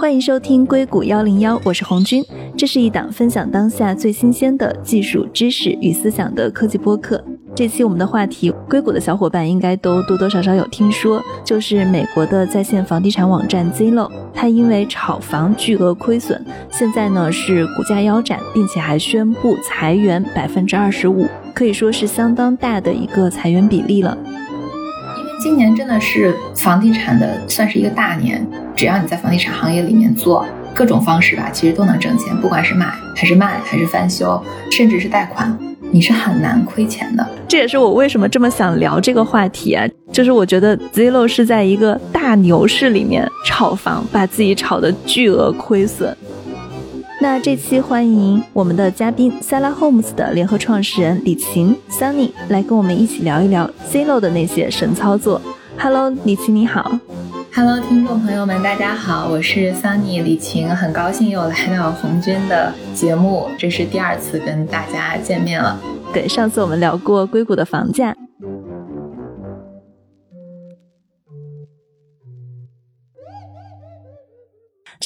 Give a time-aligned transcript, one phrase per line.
[0.00, 2.24] 欢迎收听硅谷幺零幺，我是红军。
[2.56, 7.20] 这是一档分享当下最新鲜的技术知识与思想的科技播客。
[7.52, 24.16] 这期我们的话题，硅谷的小伙伴应该都多多少少有听说，就是美国的在线房地产网站 Zillow，它因为炒房巨额亏损，现在呢是股价腰斩，并且还宣布裁员百分之二十五，可以说是相当大的一个裁员比例了。
[25.48, 28.46] 今年真的是房地产的算是一个大年，
[28.76, 34.38] 只要你在房地产行业里面做各种方式吧，其实都能挣钱，不管是买还是卖还是翻修，
[34.70, 35.58] 甚至是贷款，
[35.90, 37.26] 你是很难亏钱的。
[37.48, 46.14] 这也是我为什么这么想聊这个话题啊，就是我觉得 Zillow 是在一个大牛市里面炒房，把自己炒的巨额亏损。
[47.20, 55.40] 那这期欢迎我们的嘉宾 Sala Homes 的联合创始人李晴 Sunny 来跟我们一起聊一聊 Zillow 的那些神操作。
[55.76, 56.96] Hello，李晴你好。
[57.52, 65.76] Hello，听众朋友们，大家好，我是 Sunny 李晴，很高兴又来到红军的节目，这是第二次跟大家见面了。
[66.12, 68.14] 对，上次我们聊过硅谷的房价。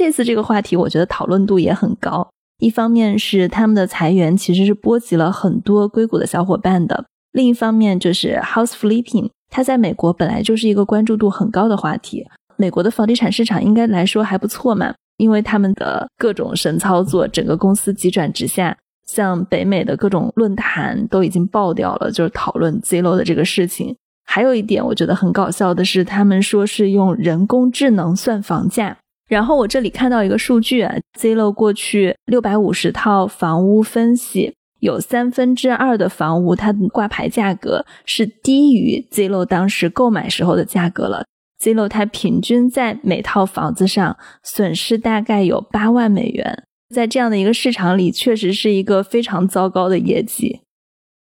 [0.02, 2.28] 这次这个话题，我觉得讨论度也很高。
[2.58, 12.26] 一方面是他们的裁员其实是波及了很多硅谷的小伙伴的，另一方面就是 house flipping，它在美国本来就是一个关注度很高的话题。
[12.56, 23.94] 美国的房地产市场应该来说还不错嘛，因为他们的各种神操作，整个公司急转直下，像北美的各种论坛都已经爆掉了，就是讨论 Zillo 的这个事情。
[24.24, 28.98] 还有一点我觉得很搞笑的是，他们说是用人工智能算房价。
[29.32, 41.24] 然后我这里看到一个数据啊，Zillow 过去六百五十套房屋分析，有三分之二的房屋它的挂牌价格是低于 Zillow 当时购买时候的价格了。
[41.58, 50.60] Zillow 它平均在每套房子上损失大概有八万美元，在这样的一个市场里，确实是一个非常糟糕的业绩。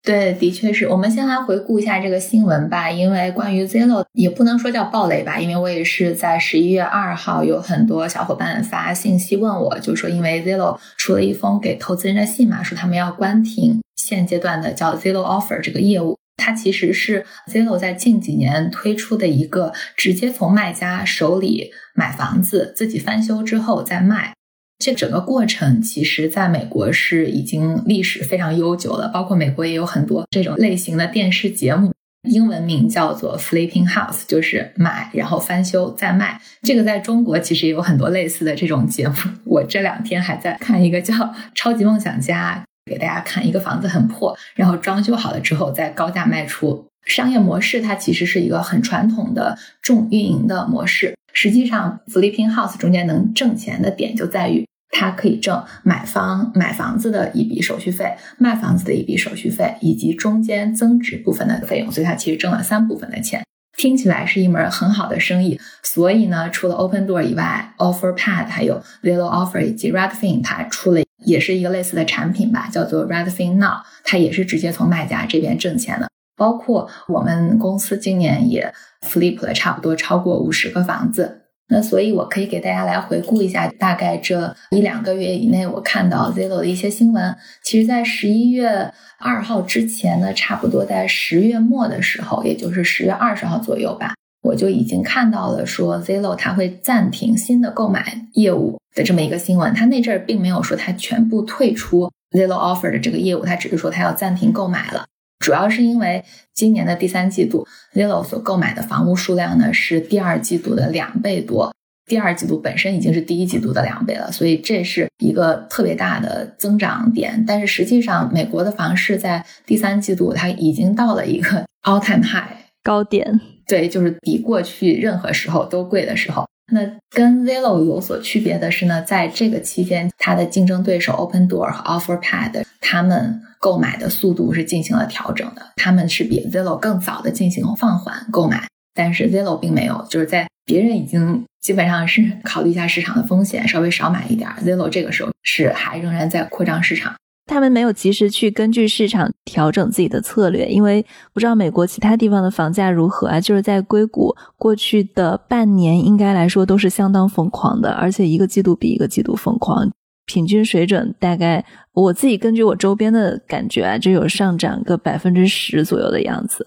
[0.06, 2.88] 对，的确是我们先来回顾一下这个新闻吧。
[2.88, 16.16] 因为关于 Zillow 也不能说叫暴雷吧，因为我也是在十一月二号有很多小伙伴发信息问我，就说因为 Zillow 出了一封给投资人的信嘛，说他们要关停现阶段的叫 Zillow Offer 这个业务。
[16.36, 24.34] 它其实是 Zillow 在近几年推出的一个直接从卖家手里买房子，自己翻修之后再卖。
[24.78, 31.92] 这整个过程其实在美国是已经历史非常悠久了，包括美国也有很多这种类型的电视节目，
[32.28, 36.40] 英文名叫做 Flipping House，就是买然后翻修再卖。
[36.62, 39.14] 这个在中国其实也有很多类似的这种节目。
[39.44, 41.14] 我这两天还在看一个叫
[41.54, 46.86] 《超级梦想家》，给大家看一个房子很破，然后装修好了之后再高价卖出。
[47.06, 51.14] 商业模式它其实是一个很传统的重运营的模式。
[51.38, 61.92] 实际上，Flipping House 中间能挣钱的点就在于，它可以挣买方买房子的一笔手续费，卖房子的一笔手续费，以及中间增值部分的费用。
[61.92, 63.44] 所以它其实挣了三部分的钱，
[63.76, 65.60] 听起来是一门很好的生意。
[65.82, 76.08] 所以呢，除了 Open Door 以外，OfferPad 还有 Zillow Offer 以及 Redfin，它出了也是一个类似的产品吧，叫做 Redfin Now，它也是直接从卖家这边挣钱的。
[76.36, 87.36] 包括我们公司今年也 flip 了差不多超过五十个房子，那所以我可以给大家来回顾一下，大概这一两个月以内我看到 Zillow 的一些新闻。
[87.62, 99.72] 其实，在十一月二号之前呢，差不多在十月末的时候，也就是十月二十号左右吧，我就已经看到了说 Zillow 它会暂停新的购买业务的这么一个新闻。
[99.74, 105.04] 它那阵儿并没有说它全部退出 Zillow Offer 的这个业务，它只是说它要暂停购买了。
[105.38, 106.24] 主要是因为
[106.54, 111.74] 今年的第三季度，Zillow 所购买的房屋数量呢是第二季度的两倍多，
[112.06, 117.44] 第二季度本身已经是第一季度的两倍了，所以这是一个特别大的增长点。
[117.46, 126.46] 但是实际上，美国的房市在第三季度它已经到了一个 all time high 高点，对，就是比过去任何时候都贵的时候。
[126.72, 126.80] 那
[127.10, 147.14] 跟 Zillow 有所区别的是呢，在这个期间，它的竞争对手 Open Door 和 OfferPad，他们购买的速度是进行了调整的，他们是比 Zillow 更早的进行放缓购买，但是 Zillow 并没有，就是在别人已经基本上是考虑一下市场的风险，稍微少买一点，Zillow 这个时候是还仍然在扩张市场。
[147.48, 153.40] 他们没有及时去根据市场调整自己的策略，因为不知道美国其他地方的房价如何啊？
[153.40, 159.88] 就是在硅谷过去的半年，应该来说都是相当疯狂的，而且一个季度比一个季度疯狂，
[160.26, 166.66] 平均水准大概我自己根据我周边的感觉啊，就有上涨个百分之十左右的样子。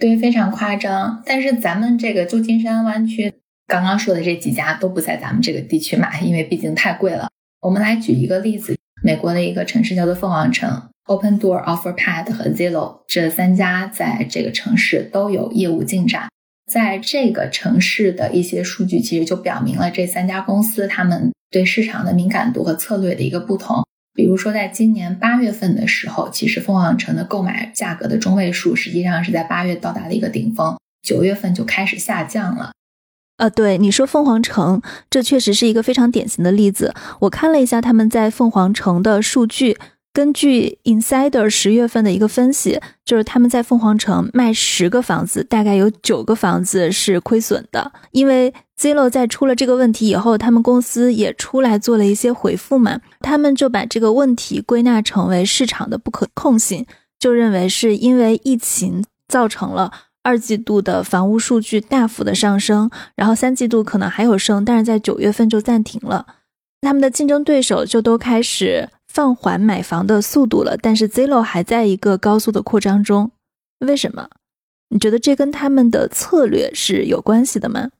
[0.00, 1.22] 对，非常夸张。
[1.26, 3.32] 但是咱们这个旧金山湾区
[3.66, 7.28] 刚刚说的这几家都不在咱们这个地区买，因为毕竟太贵了。
[7.60, 16.28] 我们来举一个例子，美国的一个城市叫做凤凰城，Open Door、OfferPad 和 Zillow 这三家在这个城市都有业务进展。
[16.70, 23.84] 在这个城市的一些数据，其实就表明了这三家公司他们对市场的敏感度和策略的一个不同。
[24.14, 32.72] 比如说，在今年八月份的时候，其实凤凰城的购买价格的中位数实际上是在八月到达了一个顶峰，九月份就开始下降了。
[33.38, 36.94] 呃，对你说凤凰城，这确实是一个非常典型的例子。
[37.22, 39.76] 我看了一下他们在凤凰城的数据，
[40.14, 47.90] 根据 Insider 十月份的一个分析，就是他们在凤凰城卖十个房子，大概有九个房子是亏损的。
[48.12, 56.86] 因为 Zillow 在出了这个问题以后，他们公司也出来做了一些回复嘛，他们就把这个问题归纳成为市场的不可控性，
[57.18, 59.90] 就认为是因为疫情造成了。
[60.22, 66.24] 二季度的房屋数据大幅的上升，然后三季度可能还有升，但是在九月份就暂停了。
[66.80, 73.30] 他们的竞争对手就都开始放缓买房的速度了，但是 Zillow 还在一个高速的扩张中。
[73.78, 74.28] 为什么？
[74.88, 77.90] 你觉得这跟他们的策略是有关系的吗？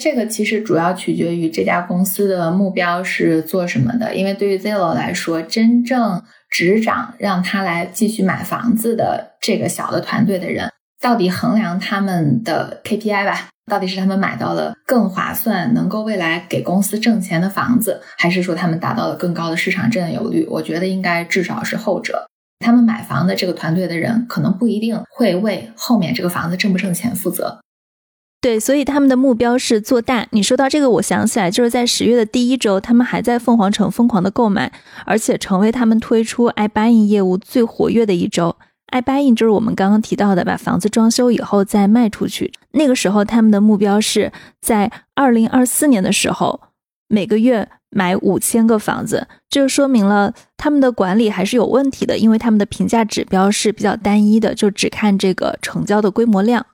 [0.00, 4.14] 这个其实主要取决于这家公司的目标是做什么的。
[4.14, 10.71] 因为对于 Zillow 来说，真正执掌让他来继续买房子的这个小的团队的人。
[11.02, 13.48] 到底衡量他们的 KPI 吧？
[13.70, 20.46] 到底是他们买到了更划算、能够未来给公司挣钱的房子，还是说他们达到了更高的市场占有率？
[20.48, 22.24] 我觉得应该至少是后者。
[22.64, 27.58] 他们买房的这个团队的人，可能不一定会为后面这个房子挣不挣钱负责。
[28.40, 30.26] 对，所以他们的目标是做大。
[30.30, 34.72] 你说到这个，我想起来，就是在十月的第一周，他们还在凤凰城疯狂的购买，
[35.04, 38.56] 而且成为他们推出 iBuying 业务最活跃的一周。
[38.92, 42.52] iBuying 就是我们刚刚提到的，把房子装修以后再卖出去。
[42.72, 44.30] 那个时候，他们的目标是
[44.60, 46.60] 在二零二四年的时候，
[47.08, 49.26] 每个月买五千个房子。
[49.48, 56.64] 这就说明了他们的管理还是有问题的，因为他们的评价指标是比较单一的，就只看这个成交的规模量。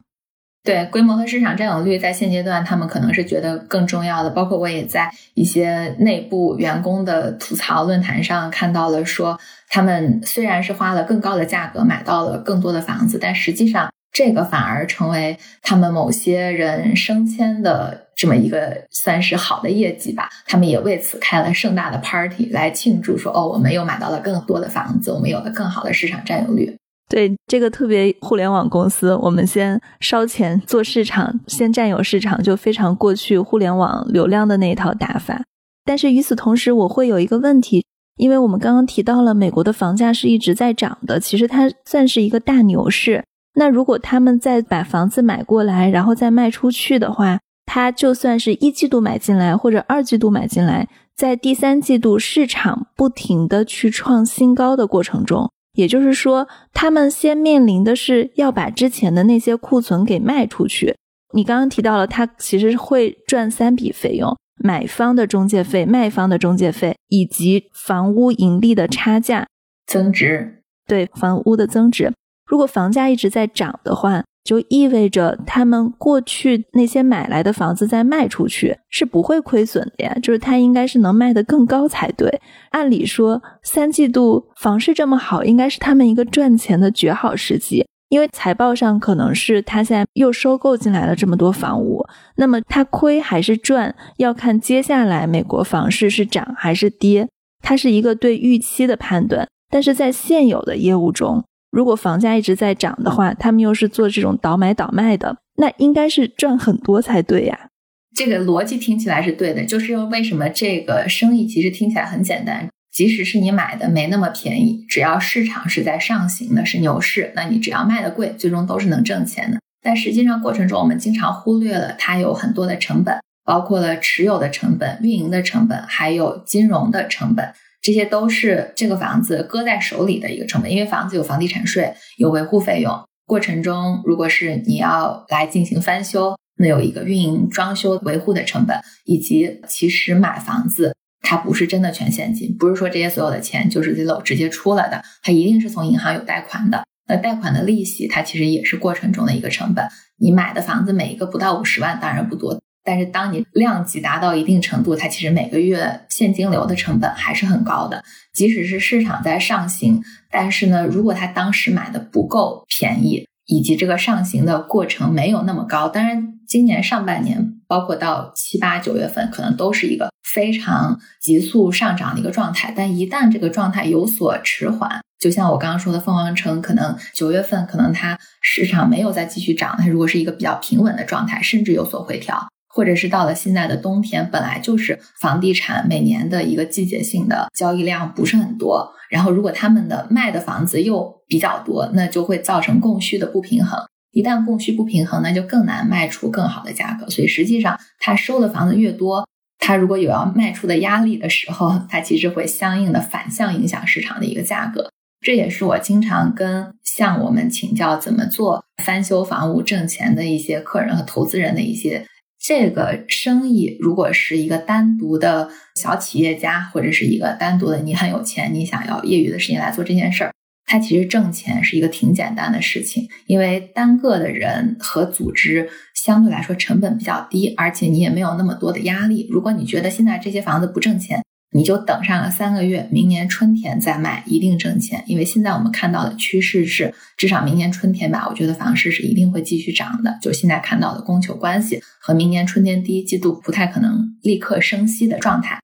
[0.64, 4.30] 对规模和市场占有率，在现阶段他们可能是觉得更重要的。
[4.30, 9.38] 包括我也在一些内部员工的吐槽论坛上看到了，说
[9.68, 20.28] 他们虽然是花了更高的价格买到了更多的房子，但实际上这个反而成为他们某些人升迁的这么一个算是好的业绩吧。
[20.46, 26.77] 他们也为此开了盛大的 party 来庆祝，说哦，我们又买到了更多的房子，我们有了更好的市场占有率。
[27.08, 35.42] 对这个特别互联网公司，我们先烧钱做市场，先占有市场，就非常过去互联网流量的那一套打法。
[35.84, 43.24] 但是与此同时，我会有一个问题，因为我们刚刚提到了美国的房价是一直在涨的，其实它算是一个大牛市。
[43.54, 55.50] 那如果他们再把房子买过来，然后再卖出去的话，它就算是一季度买进来或者二季度买进来，在第三季度市场不停的去创新高的过程中。
[55.78, 60.96] 也就是说，他们先面临的是要把之前的那些库存给卖出去。
[61.32, 69.46] 你刚刚提到了，他其实会赚三笔费用：买方的中介费、卖方的中介费，以及房屋盈利的差价
[69.86, 70.64] 增值。
[70.84, 72.12] 对，房屋的增值。
[72.44, 74.24] 如果房价一直在涨的话。
[74.48, 82.40] 就意味着他们过去那些买来的房子再卖出去是不会亏损的呀，就是它应该是能卖得更高才对。
[82.70, 92.02] 按理说，三季度房市这么好，应该是他们一个赚钱的绝好时机，因为财报上可能是他现在又收购进来了这么多房屋，
[92.36, 97.28] 那么他亏还是赚，要看接下来美国房市是涨还是跌，
[97.62, 99.46] 它是一个对预期的判断。
[99.70, 107.68] 但是在现有的业务中，如果房价一直在涨的话，他们又是做这种倒买倒卖的，那应该是赚很多才对呀。
[108.16, 119.58] 这个逻辑听起来是对的，就是为什么这个生意其实听起来很简单，即使是你买的没那么便宜，只要市场是在上行的，是牛市，那你只要卖的贵，最终都是能挣钱的。
[119.82, 127.52] 但实际上过程中，我们经常忽略了它有很多的成本，包括了持有的成本、运营的成本，还有金融的成本。
[127.80, 133.00] 这些都是这个房子搁在手里的一个成本，因为房子有房地产税，有维护费用。
[133.26, 146.84] 过程中，如果是你要来进行翻修，那有一个运营、装修、维护的成本，以及其实买房子它不是真的全现金，不是说这些所有的钱就是 Zillow 直接出了的，它一定是从银行有贷款的。
[147.06, 149.86] 那贷款的利息，它其实也是过程中的一个成本。
[150.18, 152.60] 你买的房子每一个不到五十万，当然不多。
[152.88, 158.02] 但是，当你量级达到一定程度，它其实每个月现金流的成本还是很高的。
[158.32, 172.72] 即使是市场在上行，但是呢，如果他当时买的不够便宜，以及这个上行的过程没有那么高，当然今年上半年包括到七八九月份，可能都是一个非常急速上涨的一个状态。
[172.74, 182.48] 但一旦这个状态有所迟缓，就像我刚刚说的，凤凰城可能九月份可能它市场没有再继续涨，它如果是一个比较平稳的状态，甚至有所回调。
[182.78, 193.80] 或者是到了现在的冬天，本来就是房地产每年的一个季节性的交易量不是很多，然后如果他们的卖的房子又比较多，那就会造成供需的不平衡。
[194.12, 197.10] 一旦供需不平衡，那就更难卖出更好的价格。
[197.10, 199.26] 所以实际上，他收的房子越多，
[199.58, 204.88] 他如果有要卖出的压力的时候，他其实会相应的反向影响市场的一个价格。
[205.20, 212.06] 这也是我经常跟向我们请教怎么做翻修房屋挣钱的一些客人和投资人的一些。
[212.48, 220.32] 这个生意如果是一个单独的小企业家，或者是一个单独的你很有钱，你想要业余的时间来做这件事儿，
[220.64, 229.28] 它其实挣钱是一个挺简单的事情，因为单个的人和组织相对来说成本比较低，而且你也没有那么多的压力。
[229.30, 235.02] 如果你觉得现在这些房子不挣钱，你就等上个三个月，明年春天再卖，一定挣钱。
[235.06, 240.18] 因为现在我们看到的趋势是，至少明年春天吧，我觉得房市是一定会继续涨的。
[240.20, 245.58] 就现在看到的供求关系和明年春天第一季度不太可能立刻升息的状态。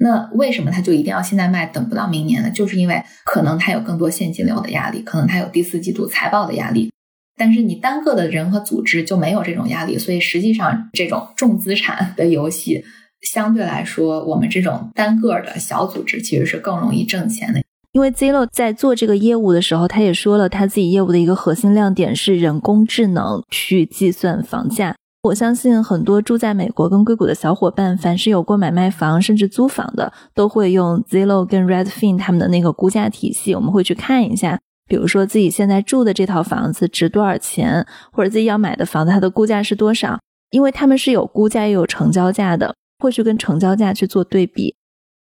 [0.00, 2.50] 那为什么他就一定要现在卖，等不到明年呢？
[2.50, 6.90] 就是因为可能他有更多现金流的压力，可能他有第四季度财报的压力。
[7.36, 12.84] 但是你单个的人和组织就没有这种压力，所以实际上这种重资产的游戏。
[13.22, 17.60] 相对来说，我们这种单个的小组织其实是更容易挣钱的。
[17.92, 24.94] 因为 Zillow 在做这个业务的时候，他也说了，他自己业务的一个核心亮点是人工智能去计算房价。
[25.22, 33.54] 我相信很多住在美国跟硅谷的小伙伴，凡是有过买卖房甚至租房的，都会用 Zillow 跟 Redfin 他们的那个估价体系。
[33.54, 40.20] 我们会去看一下，比如说自己现在住的这套房子值多少钱，或者自己要买的房子它的估价是多少，
[40.50, 42.74] 因为他们是有估价又有成交价的。
[42.98, 44.74] 会去跟成交价去做对比，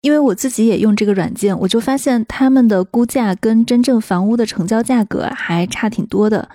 [0.01, 6.49] 因为我自己也用这个软件，我就发现他们的估价跟真正房屋的成交价格还差挺多的。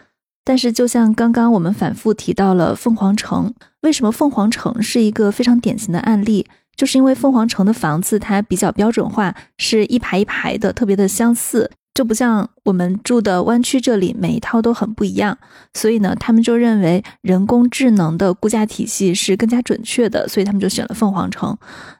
[0.46, 6.46] 但是，就像刚刚我们反复提到了凤凰城，为什么凤凰城是一个非常典型的案例？
[6.76, 11.72] 就是因为凤凰城的房子它比较标准化，是一排一排的，特别的相似。
[11.94, 15.38] 就不像我们住的湾区这里，每一套都很不一样，
[15.74, 21.56] 所以呢，他们就认为人工智能的估价体系是更加准确的，所以他们就选了凤凰城。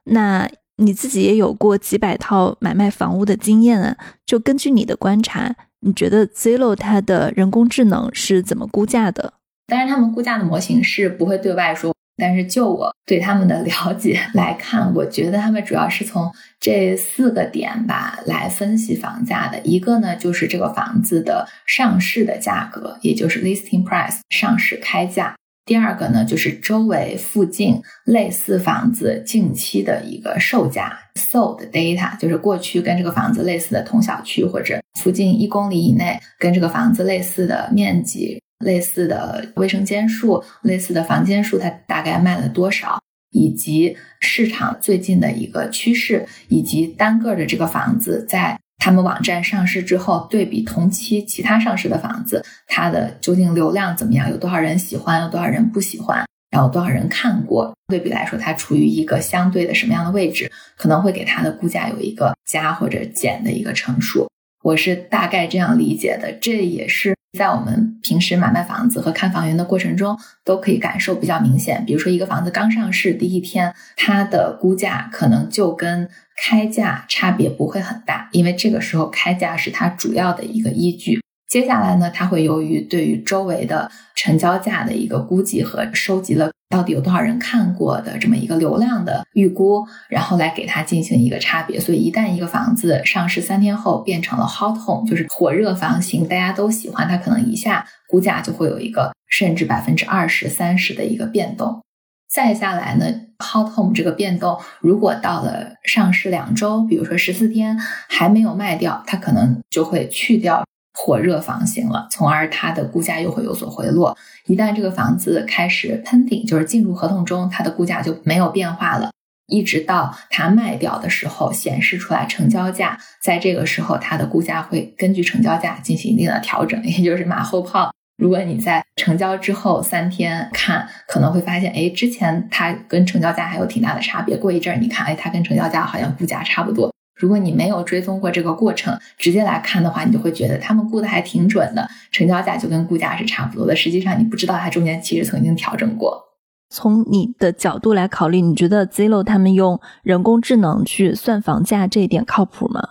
[0.06, 3.96] 那你自己也有过几百套买卖房屋的经验啊？
[4.26, 9.34] 就根据你的观察，你觉得 Zillow 它的人工智能是怎么估价的？
[9.68, 11.94] 当然，他们估价的模型是不会对外说。
[12.16, 19.60] 但是就我对他们的了解来看，我觉得他们主要是从这四个点吧来分析房价的。
[19.64, 25.36] 一个呢，就是这个房子的上市的价格，也就是 listing price 上市开价。
[25.66, 38.43] 第二个呢，就是周围附近类似房子近期的一个售价 sold data，就是过去跟这个房子类似的同小区或者附近一公里以内跟这个房子类似的面积。
[38.64, 43.00] 类似的卫生间数、类似的房间数，它大概卖了多少？
[43.36, 54.30] 以及市场最近的一个趋势，以及单个的这个房子在他们网站上市之后，对比同期其他上市的房子，它的究竟流量怎么样？
[54.30, 55.22] 有多少人喜欢？
[55.22, 56.24] 有多少人不喜欢？
[56.52, 57.76] 然后多少人看过？
[57.88, 60.52] 对比来说，它处于一个相对的什么样的位置？
[60.78, 64.28] 可能会给它的估价有一个加或者减的一个乘数。
[64.62, 67.16] 我是大概这样理解的，这也是。
[67.38, 71.84] 在我们平时买卖房子和看房源的过程中，都可以感受比较明显。
[71.84, 81.23] 比如说，一个房子刚上市第一天，它的估价可能就跟开价差别不会很大，因为这个时候开价是它主要的一个依据。
[81.54, 91.80] 接下来呢，它会由于对于周围的成交价的一个估计和收集了到底有多少人看过的这么一个流量的预估，然后来给它进行一个差别。
[91.80, 101.84] 所以，一旦一个房子上市三天后变成了 hot home，就是火热房型，大家都喜欢，它可能一下估价就会有一个甚至百分之二十三十的一个变动。
[102.28, 103.06] 再下来呢
[103.38, 107.78] ，hot home 这个变动如果到了上市两周，比如说十四天
[108.10, 110.66] 还没有卖掉，它可能就会去掉。
[110.94, 114.16] 火热房型了，从而它的估价又会有所回落。
[114.46, 119.12] 一旦这个房子开始喷顶，就是进入合同中，它的估价就没有变化了。
[119.48, 127.92] 一直到它卖掉的时候，显示出来成交价，在这个时候，它的估价会根据成交价进行一定的调整，也就是马后炮。
[128.18, 134.38] 如果你在成交之后三天看，可能会发现，哎，之前它跟成交价还有挺大的差别。
[134.38, 136.93] 过一阵儿你看，哎，它跟成交价好像估价差不多。
[137.16, 143.76] 如果你没有追踪过这个过程，直接来看的话，你就会觉得他们估的还挺准的，成交价就跟估价是差不多的。
[143.76, 146.22] 实际上你不知道它中间其实曾经调整过。
[146.70, 152.82] 从你的角度来考虑，你觉得 Zillow 他们用人工智能去算房价这一点靠谱吗？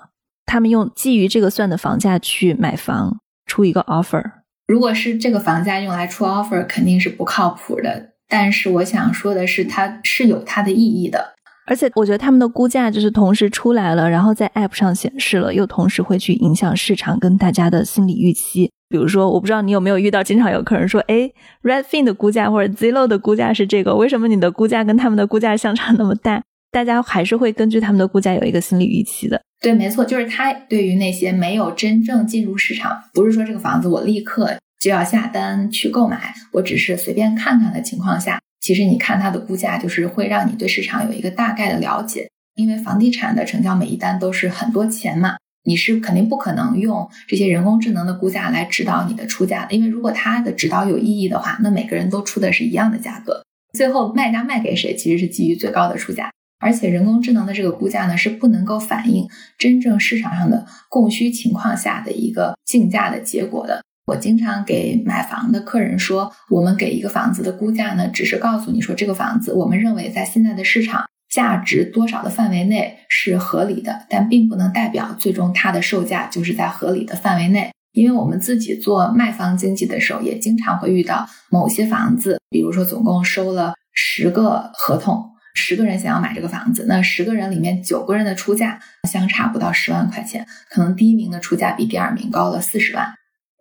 [0.46, 4.22] 他们用基于这个算的房价去买房，出一个 offer。
[4.68, 8.10] 如果是这个房价用来出 offer，肯定是不靠谱的。
[8.28, 11.34] 但是我想说的是，它是有它的意义的。
[11.72, 18.70] 而且我觉得他们的估价就是同时出来了，然后在 app 上显示了，又同时会去影响市场跟大家的心理预期。
[18.90, 29.40] 比如说，我不知道你有没有遇到，经常有客人说：“哎，Redfin 的估价或者 Zillow 的估价是这个，为什么你的估价跟他们的估价相差那么大？”大家还是会根据他们的估价有一个心理预期的。
[29.62, 42.30] 对，没错，就是他对于那些没有真正进入市场，不是说这个房子我立刻就要下单去购买，我只是随便看看的情况下，其实你看它的估价，就是会让你对市场有一个大概的了解。
[42.54, 45.36] 因为房地产的成交每一单都是很多钱嘛。
[45.64, 56.30] 你是肯定不可能用这些人工智能的估价来指导你的出价的，因为如果它的指导有意义的话，那每个人都出的是一样的价格，最后卖家卖给谁，其实是基于最高的出价。
[56.58, 59.28] 而且人工智能的这个估价呢，是不能够反映
[59.58, 63.82] 真正市场上的供需情况下的一个竞价的结果的。
[64.06, 71.04] 我经常给买房的客人说，我们给一个房子的估价呢，只是告诉你说这个房子，我们认为在现在的市场。
[71.32, 77.70] 价值多少的范围内是合理的，但并不能代表最终它的售价就是在合理的范围内。
[77.92, 88.78] 因为我们自己做卖方经济的时候，也经常会遇到某些房子，比如说总共收了十个合同，十个人想要买这个房子，那十个人里面九个人的出价
[89.10, 93.10] 相差不到十万块钱，可能第一名的出价比第二名高了四十万。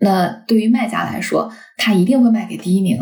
[0.04, 3.00] 那对于卖家来说，他一定会卖给第一名。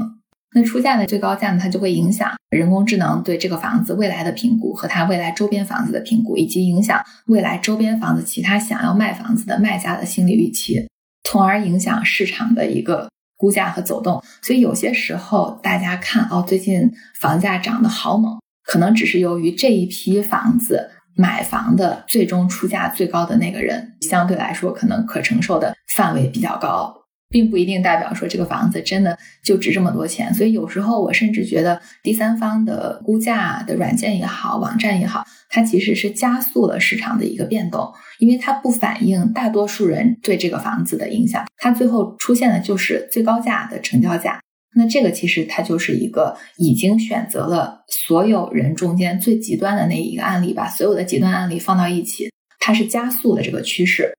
[0.54, 10.88] 那出价的最高价呢，它就会影响人工智能对这个房子未来的评估和它未来周边房子的评估，以及影响未来周边房子其他想要卖房子的卖家的心理预期，
[11.24, 14.24] 从而影响市场的一个估价和走动。
[14.42, 26.96] 所以有些时候大家看哦，最近房价涨得好猛，可能只是由于这一批房子买房的最终出价最高的那个人，相对来说可能可承受的范围比较高。
[27.32, 44.40] 并不一定代表说这个房子真的就值这么多钱，所以有时候我甚至觉得第三方的估价的软件也好，网站也好，它其实是加速了市场的一个变动，因为它不反映大多数人对这个房子的影响，它最后出现的就是最高价的成交价。
[44.76, 52.30] 那这个其实它就是一个已经选择了所有人中间最极端的那一个案例，把所有的极端案例放到一起，
[52.60, 54.14] 它是加速的这个趋势。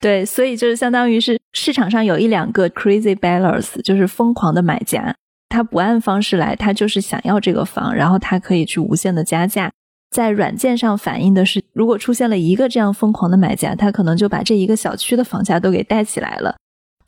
[0.00, 5.14] 对，所以就是相当于是市场上有一两个 crazy buyers，就是疯狂的买家，
[5.48, 9.70] 他不按方式来，他就是想要这个房，然后他可以去无限的加价。
[10.10, 16.56] 在软件上反映的是，如果出现了一个这样疯狂的买家，他可能就把这一个小区的房价都给带起来了。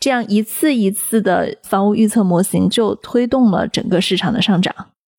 [0.04, 4.74] 这样一次一次的房屋预测模型就推动了整个市场的上涨。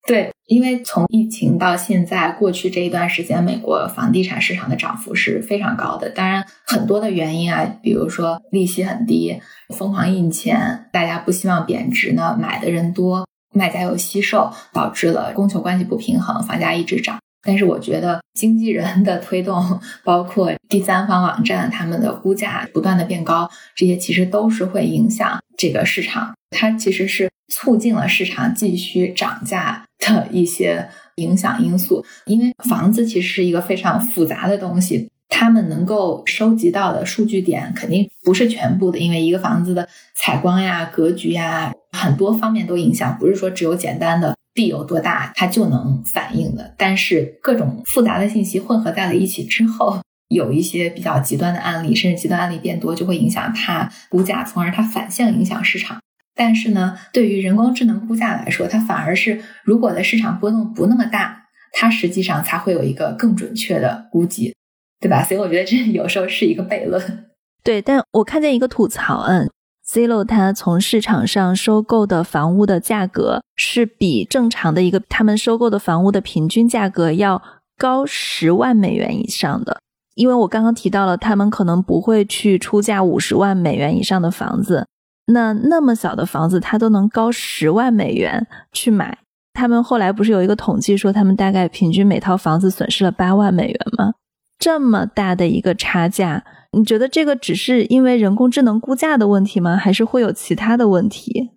[0.08, 6.12] 对，因为从疫情到现在，过去这一段时间，美国房地产市场的涨幅是非常高的。
[6.12, 9.42] 当然，很多的原因啊，比如说利息很低，
[9.76, 17.18] 疯狂印钱，大家不希望贬值呢，买的人多，卖家又惜售，导致了供求关系不平衡，房价一直涨。
[17.46, 26.34] 但是我觉得经纪人的推动，包括第三方网站他们的估价不断的变高，这些其实都是会影响这个市场。
[26.50, 32.04] 它其实是促进了市场继续涨价的一些影响因素。
[32.26, 44.36] 因为房子其实是一个非常复杂的东西，他们能够收集到的数据点肯定不是全部的，因为一个房子的采光呀、格局呀，很多方面都影响，不是说只有简单的。
[44.56, 46.74] 地有多大，它就能反映的。
[46.78, 56.00] 但是各种复杂的信息混合在了一起之后，有一些比较极端的案例，甚至极端案例变多，就会影响它估价，从而它反向影响市场。
[56.34, 64.56] 但是呢，对于人工智能估价来说，它反而是如果的市场波动不那么大，它实际上才会有一个更准确的估计，
[65.00, 65.24] 对吧？
[65.24, 67.26] 所以我觉得这有时候是一个悖论。
[67.64, 69.50] 对，但我看见一个吐槽，嗯。
[69.96, 77.42] Zillow 它从市场上收购的房屋的价格是比正常的一个他们收购的房屋的平均价格要
[77.78, 79.80] 高十万美元以上的，
[80.16, 84.86] 因为我刚刚提到了他们可能不会去出价五十万美元以上的房子，
[85.28, 89.18] 那那么小的房子它都能高十万美元去买，
[89.54, 94.12] 他们后来不是有一个统计说他们大概平均每套房子损失了八万美元吗？
[94.60, 96.44] 这么大的一个差价。
[96.76, 99.78] 你觉得这个只是因为人工智能估价的问题吗？
[99.78, 101.52] 还是会有其他的问题？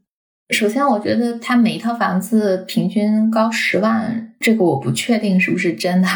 [0.50, 6.08] 首先，我觉得它每一套房子平均高十万，这个我不确定是不是真的。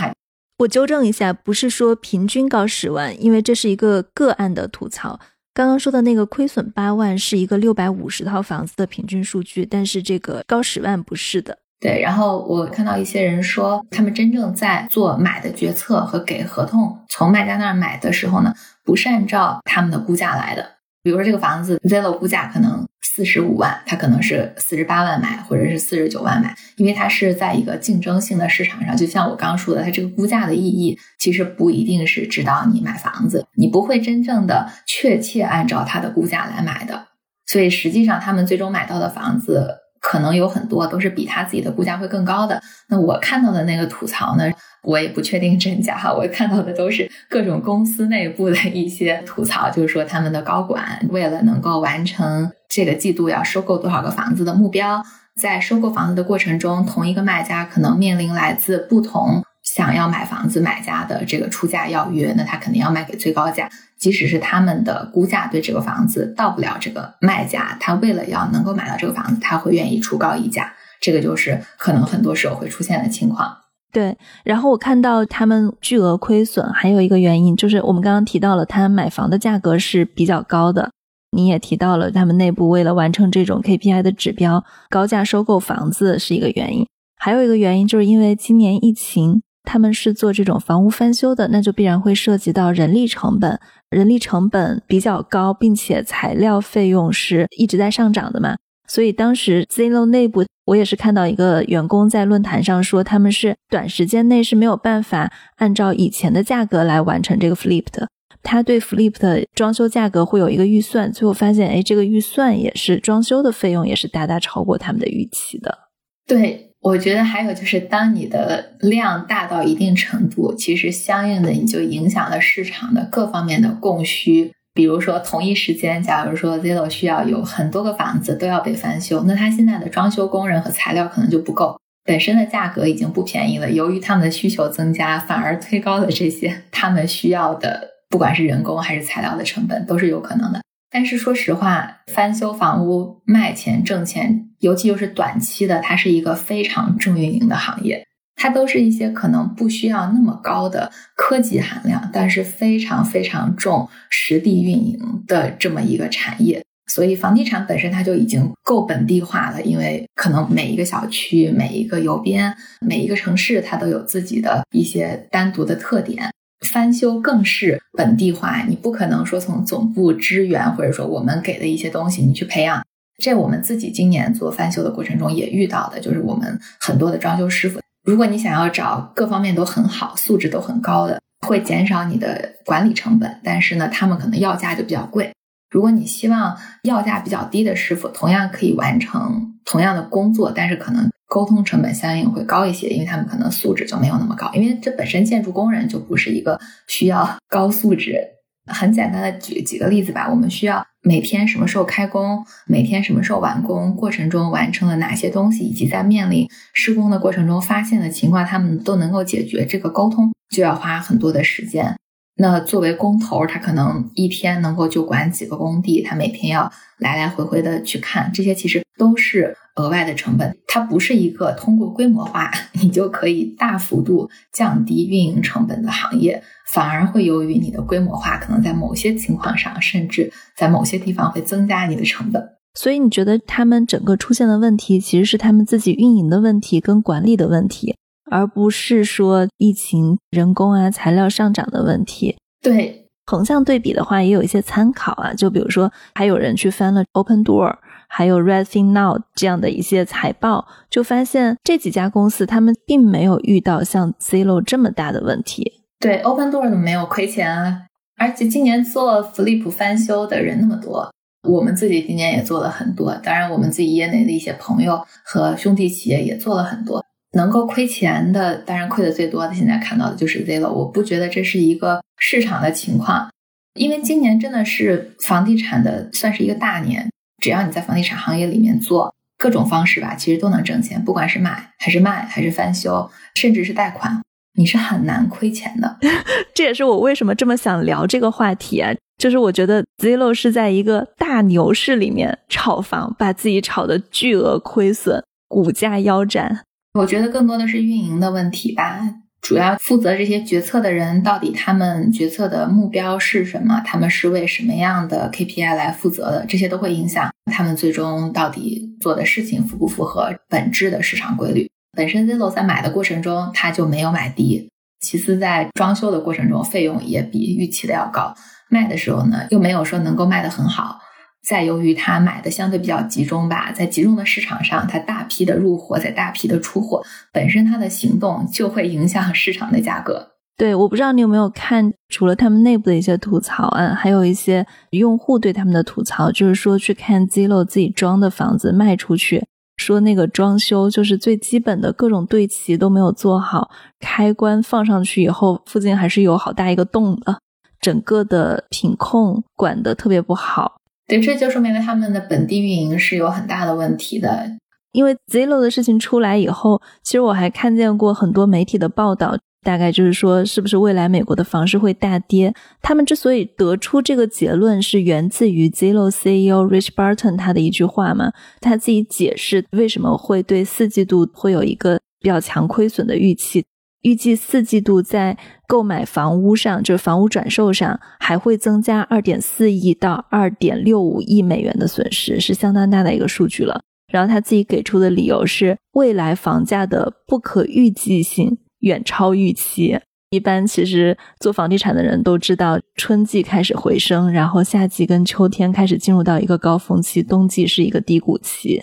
[0.59, 5.19] 我纠正一下，不是说平均高十万，因为这是一个个案的吐槽。
[5.53, 11.59] 刚刚说的那个亏损八万是一个六百五十套房子的平均数据，但是这个高十万不是的。
[11.81, 20.67] 对，然后我看到一些人说，他们真正在做买的决策和给合同从卖家那儿买的时候呢，不是按照他们的估价来的。
[21.03, 28.97] 比如说这个房子 Zillow 估价可能四十五万，它可能是四十八万买，或者是四十九万买，因为它是在一个竞争性的市场上。
[28.97, 37.09] 就像我刚刚说的，它这个估价的意义其实不一定是指导你买房子，你不会真正的确切按照它的估价来买的。
[37.47, 39.79] 所以实际上他们最终买到的房子。
[40.05, 42.61] 可能有很多都是比他自己的估价会更高的。
[42.89, 44.51] 那我看到的那个吐槽呢，
[44.83, 46.13] 我也不确定真假哈。
[46.13, 55.03] 我看到的都是各种公司内部的一些吐槽，就是说他们的高管为了能够完成这个季度要收购多少个房子的目标，
[55.37, 59.43] 在收购房子的过程中，同一个卖家可能面临来自不同。
[59.63, 63.71] 想要买房子买家的这个出价要约，那他肯定要卖给最高价。
[63.97, 70.75] 即使是他们的估价对这个房子到不了这个卖家，他为了要能够买到这个房子，他会愿意出高溢价。
[71.01, 73.57] 这个就是可能很多时候会出现的情况。
[73.93, 80.91] 对，然后我看到他们巨额亏损，还有一个原因就是我们刚刚提到了，他买房的价格是比较高的。
[81.31, 86.87] 你也提到了，他们内部为了完成这种 KPI 的指标，高价收购房子是一个原因。
[87.17, 89.43] 还有一个原因就是因为今年疫情。
[89.65, 98.57] 他们是做这种房屋翻修的，那就必然会涉及到人力成本，人力成本比较高，并且材料费用是一直在上涨的嘛。
[98.89, 108.09] 所以当时 Zillow 内部，我也是看到一个员工在论坛上说，他们是短时间内是没有办法按照以前的价格来完成这个 flip 的。
[108.43, 115.79] 他对 flip 的装修价格会有一个预算，最后发现，哎，这个预算也是装修的费用也是大大超过他们的预期的。
[116.27, 116.71] 对。
[116.83, 124.51] 我觉得还有就是，当你的量大到一定程度，其实相应的你就影响了市场的各方面的供需。
[124.75, 133.71] 比如说，同一时间，假如说 Zillow 需要有很多个房子都要被翻修，那他现在的装修工人和材料可能就不够，本身的价格已经不便宜了。
[133.71, 140.63] 由于他们的需求增加，反而推高了这些他们需要的，不管是人工还是材料的成本，都是有可能的。
[140.91, 148.07] 但是说实话，翻修房屋卖钱挣钱，尤其又是短期的，它是一个非常重运营的行业。
[148.43, 156.61] 它都是一些可能不需要那么高的科技含量，但是非常非常重实地运营的这么一个产业。
[156.91, 166.29] 所以房地产本身它就已经够本地化了，因为可能每一个小区、每一个邮编、每一个城市，它都有自己的一些单独的特点。
[166.67, 172.85] 翻修更是本地化，你不可能说从总部支援，或者说我们给的一些东西，你去培养。
[173.23, 185.33] 这我们自己今年做翻修的过程中也遇到的，就是我们很多的装修师傅，如果你想要找各方面都很好、素质都很高的，会减少你的管理成本，但是呢，他们可能要价就比较贵。
[185.71, 191.11] 如果你希望要价比较低的师傅，同样可以完成同样的工作，但是可能。
[191.33, 194.51] 沟通成本相应会高一些，因为他们可能素质就没有那么高。
[194.53, 198.23] 因为这本身建筑工人就不是一个需要高素质。
[198.67, 209.67] 很简单的举几个例子吧，我们需要每天什么时候开工，每天什么时候完工，过程中完成了哪些东西，以及在面临施工的过程中发现的情况，他们都能够解决。
[209.67, 211.97] 这个沟通就要花很多的时间。
[212.37, 219.55] 那作为工头，他可能一天能够就管几个工地，他每天要来来回回的去看，这些其实都是。
[219.77, 232.47] 额外的成本，它不是一个通过规模化你就可以大幅度降低运营成本的行业，反而会由于你的规模化，可能在某些情况上，甚至在某些地方会增加你的成本。
[232.75, 237.97] 所以你觉得他们整个出现的问题，其实是他们自己运营的问题跟管理的问题，
[238.31, 242.37] 而不是说疫情、人工啊、材料上涨的问题。
[242.61, 247.77] 对，横向对比的话，也有一些参考啊，就比如说，还有人去翻了 Open Door。
[248.15, 255.81] 还有 Redfin Now 这样的一些财报，就发现这几家公司他们并没有遇到像 Zillow 这么大的问题。
[255.99, 257.87] 对，Open Door 怎么没有亏钱啊？
[258.19, 261.11] 而且今年做 Flip 翻修的人那么多，
[261.49, 263.15] 我们自己今年也做了很多。
[263.25, 267.03] 当然，我们自己业内的一些朋友和兄弟企业也做了很多。
[267.33, 270.71] 能够亏钱的，当然亏的最多的，现在看到的就是 Zillow。
[270.71, 273.31] 我不觉得这是一个市场的情况，
[273.75, 277.11] 因为今年真的是房地产的算是一个大年。
[277.41, 281.05] 只要你在房地产行业里面做各种方式吧，其实都能挣钱。
[281.05, 284.23] 不管是买还是卖，还是翻修，甚至是贷款，
[284.55, 285.99] 你是很难亏钱的。
[286.55, 288.93] 这也是我为什么这么想聊这个话题啊！
[289.19, 296.61] 就是我觉得 Zillow 是在一个大牛市里面炒房，把自己炒的巨额亏损，股价腰斩。
[296.95, 299.01] 我觉得更多的是运营的问题吧。
[299.41, 303.83] 主要负责这些决策的人到底他们决策的目标是什么？
[303.85, 306.47] 他们是为什么样的 KPI 来负责的？
[306.47, 311.69] 这些都会影响他们最终到底做的事情符不符合本质的市场规律。
[311.97, 314.69] 本身 Zillow 在买的过程中，他就没有买低；
[315.01, 318.35] 其次，在装修的过程中，费用也比预期的要高；
[318.69, 321.01] 卖的时候呢，又没有说能够卖得很好。
[321.47, 327.03] 再由于他买的相对比较集中吧，在集中的市场上，他大批的入货，在大批的出货，
[327.33, 330.29] 本身他的行动就会影响市场的价格。
[330.57, 339.45] 对，我不知道你有没有看，除了他们内部的一些吐槽啊，还有一些用户对他们的吐槽，就是说去看 Zillow 自己装的房子卖出去，
[339.79, 347.41] 说那个装修就是最基本的各种对齐都没有做好，开关放上去以后，附近还是有好大一个洞的，
[347.81, 350.77] 整个的品控管的特别不好。
[351.21, 354.51] 对，这就说明了他们的本地运营是有很大的问题的。
[354.93, 362.53] 因为 Zillow 的事情出来以后，其实我还看见过很多媒体的报道，大概就是说，是不是未来美国的房市会大跌？
[362.83, 368.33] 他们之所以得出这个结论，是源自于 Zillow CEO Rich Barton 他的一句话嘛？
[368.61, 373.65] 他自己解释为什么会对四季度会有一个比较强亏损的预期。
[374.03, 375.37] 预计四季度在
[375.67, 383.81] 购买房屋上，就是房屋转售上，还会增加二点四亿到二点六五亿美元的损失，是相当大的一个数据了。
[384.13, 389.99] 然后他自己给出的理由是，未来房价的不可预计性远超预期。
[390.31, 398.81] 一般其实做房地产的人都知道，春季开始回升，然后夏季跟秋天开始进入到一个高峰期，冬季是一个低谷期。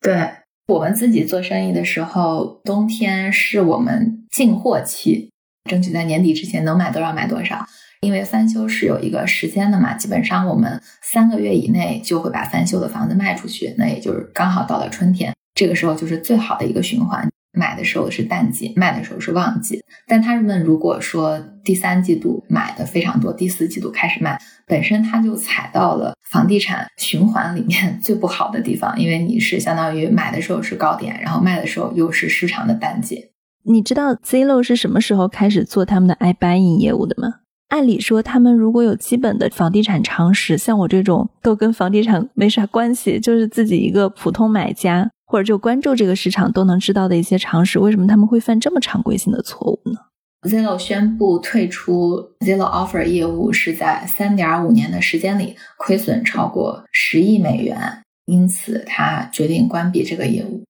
[0.00, 0.41] 对。
[0.72, 5.28] 我们自己做生意的时候，冬天是我们进货期，
[5.68, 7.66] 争取在年底之前能买多少买多少。
[8.00, 17.30] 因为翻修是有一个时间的嘛，基本上我们三个月以内就会把翻修的房子卖出去，那也就是刚好到了春天，这个时候就是最好的一个循环。
[17.52, 19.82] 买的时候是淡季，卖的时候是旺季。
[20.06, 33.30] 但他们如果说第三季度买的非常多，第四季度开始卖，本身他就踩到了房地产循环里面 最不好的地方，因为你是相当于买的时候是高点，然后卖的时候又是市场的淡季。
[33.64, 37.34] 你知道 Zillow 是什么时候开始做他们的 iBuying 业务的吗？
[37.68, 45.08] 按理说，他们如果有基本的房地产常识，像我这种都跟房地产没啥关系，就是自己一个普通买家。
[45.32, 49.98] 或者就关注这个市场都能知道的一些常识，为什么他们会犯这么常规性的错误呢
[50.42, 60.62] ？Zillow 宣布退出 Zillow Offer 业务是在三点五年的时间里亏损超过十亿美元，因此他决定关闭这个业务。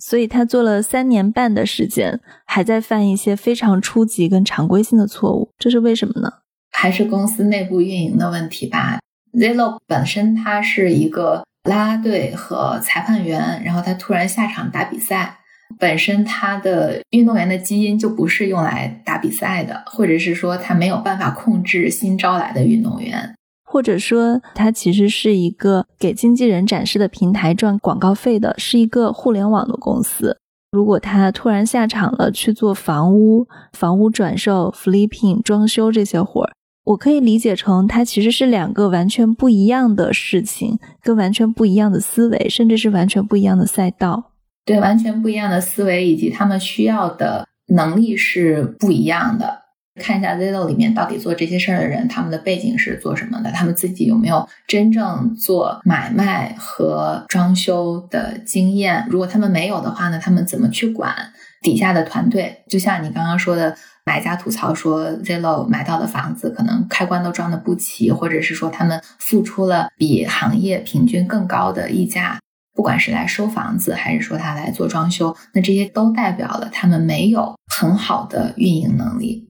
[0.00, 6.32] 所以他做了三年半的时间，还在犯一些非常初级跟常规性的错误，这是为什么呢？
[6.72, 8.98] 还是公司内部运营的问题吧。
[9.34, 11.44] Zillow 本身它是一个。
[11.64, 15.38] 拉拉队和裁判员，然后他突然下场打比赛，
[15.78, 30.38] 本身他的运动员的基因就不是用来打比赛的，或者是说他没有办法控制新招来的运动员，或者说他其实是一个给经纪人展示的平台赚广告费的，是一个互联网的公司。
[30.72, 36.52] 如果他突然下场了去做房屋、房屋转售、flipping、装修这些活儿。
[36.90, 44.32] 我可以理解成，它其实是两个完全不一样的事情，跟完全不一样的思维，甚至是完全不一样的赛道。
[44.64, 49.60] 对，完全不一样的思维以及他们需要的能力是不一样的。
[50.00, 53.52] 看一下 Zillow 里面到底做这些事儿的人，他们的背景是做什么的？
[53.52, 59.06] 他们自己有没有真正做买卖和装修的经验？
[59.08, 60.18] 如果他们没有的话呢？
[60.20, 61.14] 他们怎么去管
[61.62, 62.64] 底下的团队？
[62.68, 63.76] 就像你刚刚说的。
[64.10, 72.40] 买家吐槽说，Zillow 买到的房子可能开关都装的不齐，或者是说他们付出了比行业平均更高的溢价，
[72.74, 79.46] 不管是来收房子，还是说他来做装修，那这些都代表了他们没有很好的运营能力。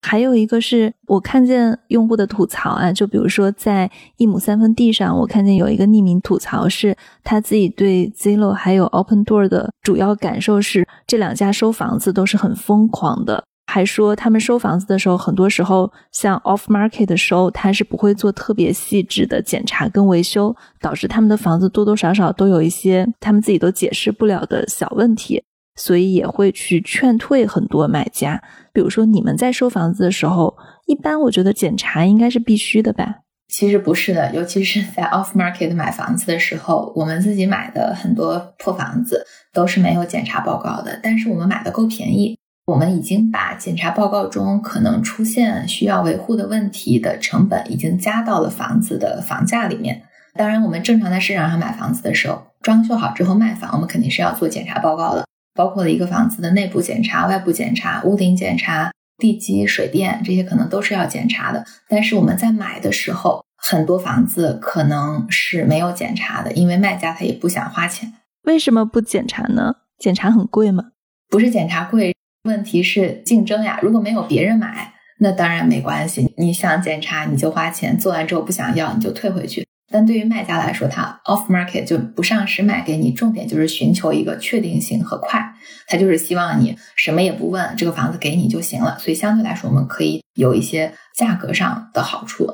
[0.00, 13.44] 还有一个是我看见用户的吐槽啊，就比如说在一亩三分地上，我看见有一个匿名吐槽，是他自己对 Zillow 还有 Open Door 的主要感受是，这两家收房子都是很疯狂的。
[13.70, 25.44] 还说他们收房子的时候，很多时候像 off market 的收，他是不会做特别细致的检查跟维修，导致他们的房子多多少少都有一些他们自己都解释不了的小问题，
[25.76, 28.42] 所以也会去劝退很多买家。
[28.72, 33.16] 比如说你们在收房子的时候，一般我觉得检查应该是必须的吧？
[33.52, 42.38] 其实不是的，尤其是在 off market 买房子的时候，我们自己买的很多破房子都是没有检查报告的，但是我们买的够便宜。
[42.68, 50.02] 我们已经把检查报告中可能出现需要维护的问题的成本已经加到了房子的房价里面。
[50.34, 55.24] 当然，我们正常在市场上买房子的时候，装修好之后卖房，我们肯定是要做检查报告的。
[55.54, 61.64] 包括了一个房子的内部检查、外部检查、屋顶检查、地基、水电这些可能都是要检查的。
[61.88, 68.12] 但是我们在买的时候，很多房子可能是没有检查的，因为卖家他也不想花钱。
[68.42, 69.76] 为什么不检查呢？
[69.98, 70.84] 检查很贵吗？
[71.30, 72.14] 不是检查贵，
[72.48, 73.78] 问题是竞争呀。
[73.80, 76.34] 如果没有别人买，那当然没关系。
[76.36, 79.64] 你想检查你就花钱，做完之后不想要你就退回去。
[79.90, 85.40] 但对于卖家来说，他 off market 就不上市卖给你，重点就是寻求一个确定性和快，
[85.86, 88.98] 他就是希望你什么也不问，这个房子给你就行了。
[88.98, 92.46] 所以相对来说，我们可以有一些价格上的好处。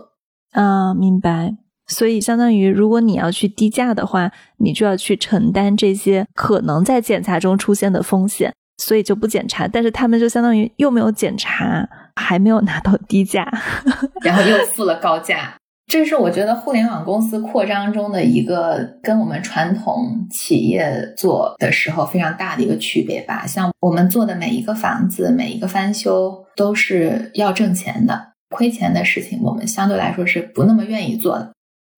[0.53, 1.57] 啊，明白。
[1.87, 9.69] 所以相当于，如果你要去低价的话，你就要去承担这些可能在检查中出现的风险，所以就不检查。
[9.69, 13.51] 但是他们就相当于又没有检查，还没有拿到低价，
[14.25, 15.55] 然后又付了高价。
[15.87, 23.47] 这是我觉得互联网公司扩张中的一个跟我们传统企业做的时候非常大的一个区别吧。
[23.47, 31.53] 像我们做的每一个房子、每一个翻修都是要挣钱的，亏钱的事情我们相对来说是不那么愿意做的。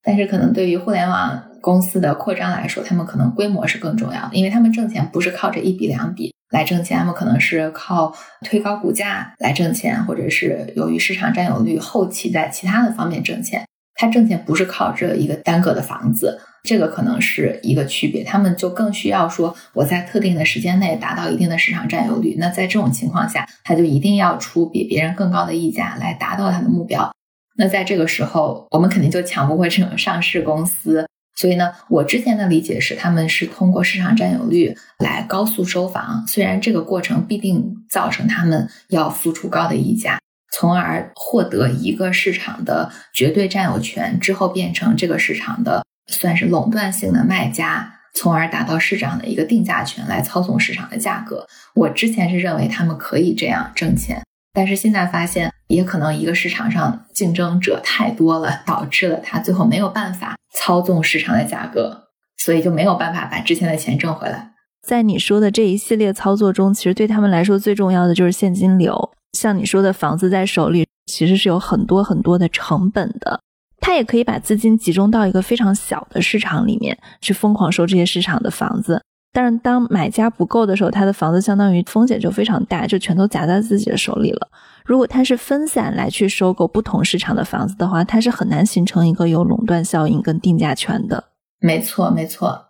[0.06, 13.64] 但是可能对于互联网公司的扩张来说，他们可能规模是更重要的，因为他们挣钱不是靠这一笔两笔来挣钱，他们可能是靠推高股价来挣钱，或者是由于市场占有率后期在其他的方面挣钱。
[13.98, 18.22] 他挣钱不是靠这一个单个的房子，这个可能是一个区别。
[18.22, 22.36] 他们就更需要说，我在特定的时间内达到一定的市场占有率。
[22.38, 27.10] 那在这种情况下，他就一定要出比别人更高的溢价来达到他的目标。
[27.56, 31.06] 那在这个时候，我们肯定就抢不过这种上市公司。
[31.34, 40.18] 所以呢，我之前的理解是，他们是通过市场占有率来高速收房，虽然这个过程必定造成他们要付出高的溢价。
[40.52, 51.46] 从而获得一个市场的绝对占有权，之后变成这个市场的算是垄断性的卖家，从而达到市场的一个定价权来操纵市场的价格。
[51.74, 54.22] 我之前是认为他们可以这样挣钱，
[54.56, 62.04] 但是现在发现，也可能一个市场上竞争者太多了，导致了他最后没有办法操纵市场的价格，
[62.38, 64.52] 所以就没有办法把之前的钱挣回来。
[64.82, 69.12] 在你说的这一系列操作中，其实对他们来说最重要的就是现金流。
[69.34, 73.38] 像你说的房子在手里，其实是有很多很多的成本的。
[73.82, 79.02] 他也可以把资金集中到一个非常小的市场里面去疯狂收这些市场的房子。
[79.36, 84.48] 但是当买家不够的时候，他的房子相当于风险就非常大，就全都砸在自己的手里了。
[84.82, 91.22] 如果他是分散来去收购不同市场的房子的话，他是很难形成一个有垄断效应跟定价权的。
[91.60, 92.62] 没错，没错。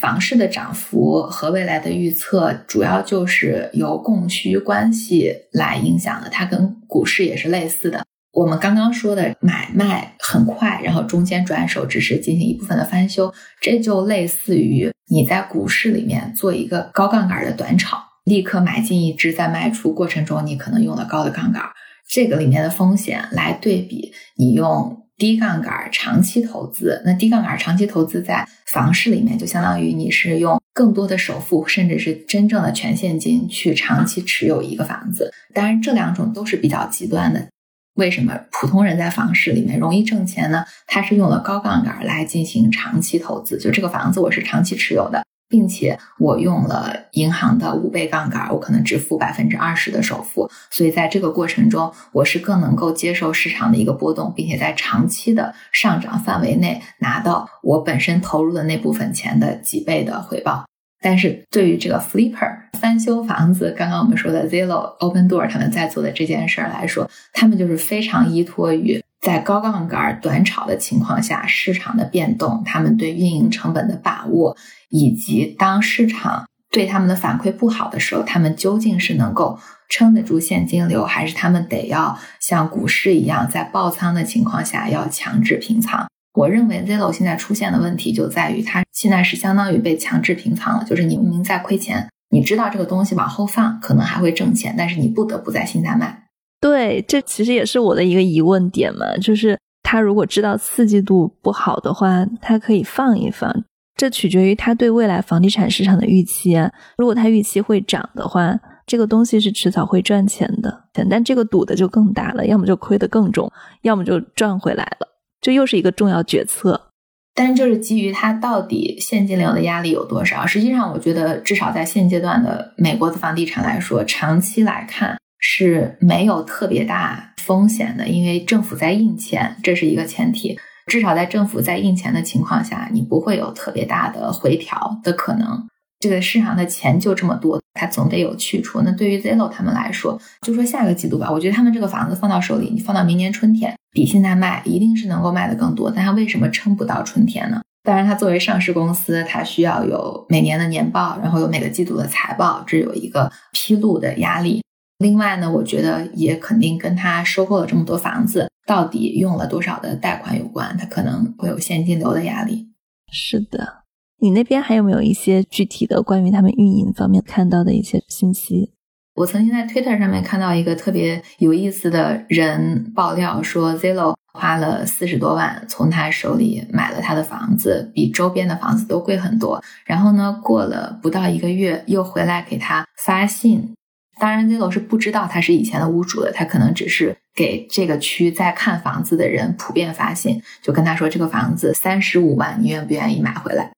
[0.00, 6.30] 房市的涨幅和未来的预测，主要就是由供需关系来影响的。
[6.30, 8.02] 它跟股市也是类似的。
[8.36, 21.62] 我们刚刚说的买卖很快，然后中间转手只是进行一部分的翻修，这就类似于你在股市里面做一个高杠杆的短炒，立刻买进一只，在卖出过程中你可能用了高的杠杆，
[22.06, 25.02] 这个里面的风险来对比你用。
[25.18, 35.32] 低杠杆长期投资，那低杠杆长期投资在房市里面，就相当于你是用更多的首付，甚至是真正的全现金去长期持有一个房子。
[35.54, 37.48] 当然，这两种都是比较极端的。
[37.96, 40.64] 为什么普通人在房市里面容易挣钱呢？
[40.86, 45.22] 他是用了高杠杆来进行长期投资，就这个房子我是长期持有的。
[45.48, 60.64] 并且我用了银行的五倍杠杆，我可能只付百分之二十的首付，所以在这个过程中，我是更能够接受市场的一个波动，并且在长期的上涨范围内拿到我本身投入的那部分钱的几倍的回报。
[61.00, 74.56] 但是对于这个 flipper 翻修房子，刚刚我们说的 Zillow、Open Door 他们在做的这件事儿来说，他们就是非常依托于在高杠杆短炒的情况下市场的变动，他们对运营成本的把握。
[74.88, 86.06] 以及当市场对他们的反馈不好的时候，他们究竟是能够撑得住现金流，还是他们得要像股市一样在爆仓的情况下要强制平仓？
[86.36, 96.24] 我认为 Zillow 现在出现的问题就在于，它现在是相当于被强制平仓了，就是你明明在亏钱，你知道这个东西往后放可能还会挣钱，但是你不得不在现在卖。
[96.60, 103.64] 对，这其实也是我的一个疑问点嘛，就是他如果知道四季度不好的话，他可以放一放。
[103.96, 106.70] 这取决于他对未来房地产市场的预期啊。
[106.98, 108.54] 如果他预期会涨的话，
[108.86, 110.84] 这个东西是迟早会赚钱的。
[111.08, 115.08] 但这个赌的就更大了，要么就亏得更重，要么就赚回来了。
[115.40, 116.90] 这又是一个重要决策。
[117.34, 120.46] 但是就是基于它到底现金流的压力有多少？
[120.46, 130.58] 实际上，我觉得至少在现阶段的美国的房地产来说，长期来看是没有特别大风险的，因为政府在印钱，这是一个前提。
[130.86, 135.68] 至少在政府在印钱的情况下，你不会有特别大的回调的可能。
[136.08, 138.80] 这个市场的钱就这么多，它总得有去处。
[138.82, 145.90] 那对于 Zillow 他们来说，就说下个季度吧，我觉得他们这个房子放到手里，你放到明年春天，比现在卖一定是能够卖的更多。
[145.90, 147.60] 但它为什么撑不到春天呢？
[147.82, 154.62] 当然，它作为上市公司，它需要有每年的年报，然后有每个季度的财报，这有一个披露的压力。
[154.98, 162.68] 另外呢，我觉得也肯定跟他收购了这么多房子，到底用了多少的贷款有关，他可能会有现金流的压力。
[163.12, 163.82] 是的，
[164.18, 168.72] 你那边还有没有一些具体的关于他们运营方面看到的一些信息？
[169.14, 179.62] 我曾经在 Twitter 上面看到一个特别有意思的人爆料说，Zillow 花了四十多万从他手里买了他的房子，比周边的房子都贵很多。
[179.86, 183.74] 然后呢，过了不到一个月，又回来给他发信。
[184.18, 193.72] 当然，Zillow 是不知道他是以前的屋主的，他可能只是给这个区在看房子的人普遍发信，就跟他说这个房子三十五万，你愿不愿意买回来？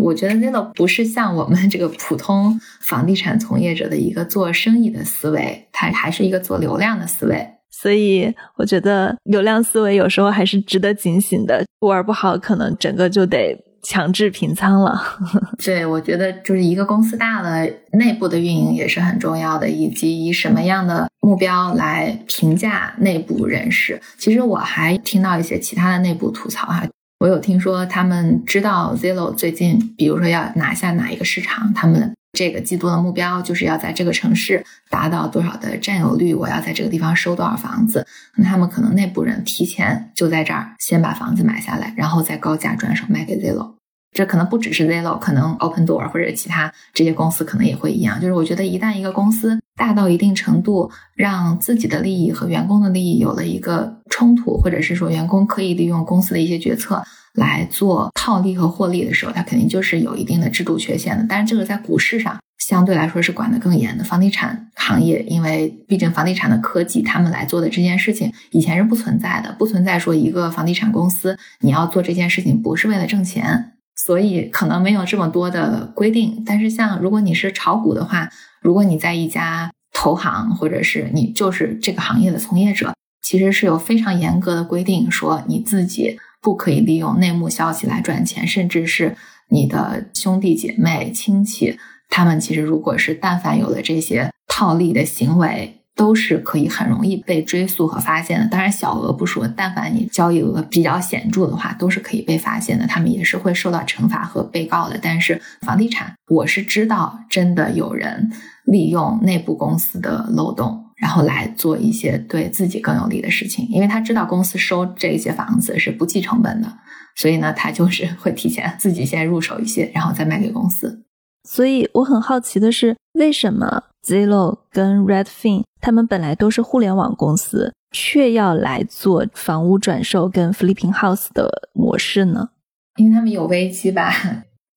[0.00, 7.46] 我觉得 Zillow 不是像我们这个普通房地产从业者的一个做生意的思维，它还是一个做流量的思维。
[7.70, 13.56] 所以我觉得流量思维有时候还是值得警醒的，玩不好可能整个就得。
[13.86, 14.98] 强制平仓了，
[15.62, 24.00] 对，我觉得就是一个公司大了，内部的运营也是很重要的，以及以什么样的目标来评价内部人士。
[24.16, 26.82] 其实我还听到一些其他的内部吐槽哈，
[27.24, 38.06] 我有听说他们知道 Zillow 最近，比如说要拿下哪一个市场，他们这个季度的目标就是要在这个城市达到多少的占有率，我要在这个地方收多少房子。
[38.36, 43.72] 那他们可能内部人提前就在这儿先把房子买下来，然后再高价转手卖给 Zillow。
[44.14, 48.20] 这可能不只是 Zillow，可能 Open Door 或者其他这些公司可能也会一样。
[48.20, 57.02] 就是我觉得，一旦一个公司大到一定程度，让自己的利益和员工的利益有了一个冲突，或者是说员工可以利用公司的一些决策
[57.34, 61.26] 来做套利和获利的时候，它肯定就是有一定的制度缺陷的。
[61.28, 64.04] 但是这个在股市上相对来说是管得更严的。
[64.04, 73.72] 房地产行业，因为毕竟房地产的科技，他们来做的这件事情以前是不存在的，不存在说一个房地产公司你要做这件事情不是为了挣钱。
[73.96, 78.30] 所以可能没有这么多的规定，但是像如果你是炒股的话，
[78.60, 89.16] 如果你在一家投行，或者是你就是这个行业的从业者，其实是有非常严格的规定，说你自己不可以利用内幕消息来赚钱，甚至是
[89.48, 91.78] 你的兄弟姐妹、亲戚，
[92.08, 95.83] 他们其实如果是但凡有了这些套利的行为。
[95.94, 98.46] 都是可以很容易被追溯和发现的。
[98.48, 102.86] 当然，小额不说，但凡你交易额比较显著的话，都是可以被发现的。
[102.86, 104.98] 他们也是会受到惩罚和被告的。
[105.00, 108.30] 但是房地产，我是知道真的有人
[108.64, 113.66] 利用内部公司的漏洞，然后来做一些对自己更有利的事情。
[113.68, 116.68] 因为他知道公司收这些房子是不计成本的，
[117.14, 121.04] 所以呢，他就是 会提前自己先入手一些，然后再卖给公司。
[121.48, 132.50] 所以我很好奇的是，为什么 Zillow 跟 Redfin 他们本来都是互联网公司，却要来做房屋转售跟 Flipping House 的模式呢？
[132.96, 134.12] 因为他们有危机吧。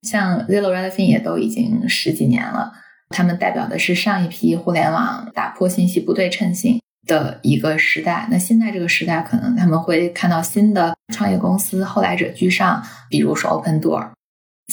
[0.04, 2.72] 像 Zillow、Redfin 也都已经十几年了，
[3.10, 8.28] 他们代表的是上一批互联网打破信息不对称性的一个时代。
[8.32, 14.12] 那现在这个时代，可能他们会看到新的创业公司后来者居上，比如说 Open Door。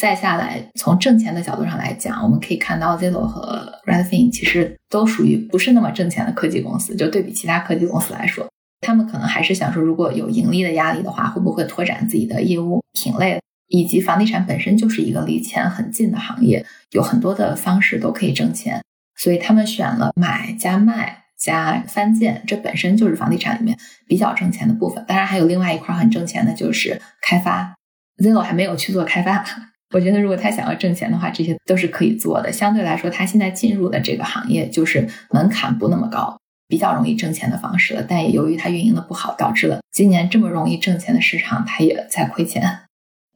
[0.01, 6.97] 再下来，从挣钱的角度上来讲，我们可以看到 Zillow 和 Redfin 其实都属于不是那么挣钱的科技公司。
[6.97, 8.49] 就对比其他科技公司来说，
[8.81, 13.41] 他们可能还是想说，如果有盈利的压力的话，会不会拓展自己的业务品类？
[13.69, 18.83] 以及房地产本身就是一个离钱很近的行业，有很多的方式都可以挣钱，
[19.17, 23.77] 所以他们选了买加卖加翻建，这本身就是房地产里面
[24.07, 25.05] 比较挣钱的部分。
[25.09, 27.75] 当然，还有另外一块很挣钱的就是开发
[28.19, 29.45] ，Zillow 还没有去做开发。
[29.93, 32.51] 我觉得，如果他想要挣钱的话，这些都是可以做的。
[32.51, 38.05] 相对来说，他现在进入的这个行业就是门槛不那么高，比较容易挣钱的方式了。
[38.09, 42.81] 但也由于他运营的不好，导致了今年这么容易挣钱的市场，他也在亏钱。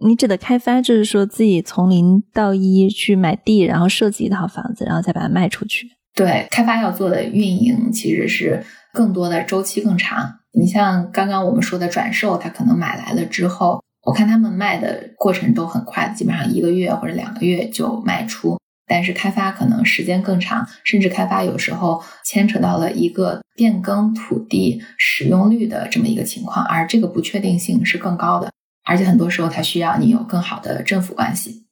[0.01, 5.88] 你指的开发，就是说自己从零到一去买地，然后设计一套房子，然后再把它卖出去。
[6.14, 10.40] 对，开发要做的运营其实是更多的周期更长。
[10.53, 13.80] 你像刚刚我们说的转售，他可能买来了之后。
[14.09, 18.56] 我看他们卖的过程都很快，基本上一个月或者两个月就卖出。
[18.86, 28.50] 但是开发可能时间更长，甚至开发有时候牵扯到了一个变更土地使用率的这么一个情况，而这个不确定性是更高的。
[28.86, 31.66] 而且很多时候它需要你有更好的政府关系。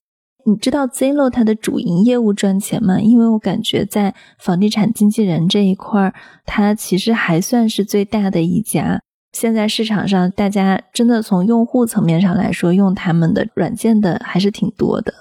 [0.45, 3.01] 你知道 Zillow 它的主营业务赚钱吗？
[3.01, 6.13] 因为我感觉在房地产经纪人这一块，
[6.45, 9.01] 它其实还算是最大的一家。
[9.37, 15.13] 现在市场上，大家真的从用户层面上来说，用他们的软件的还是挺多的。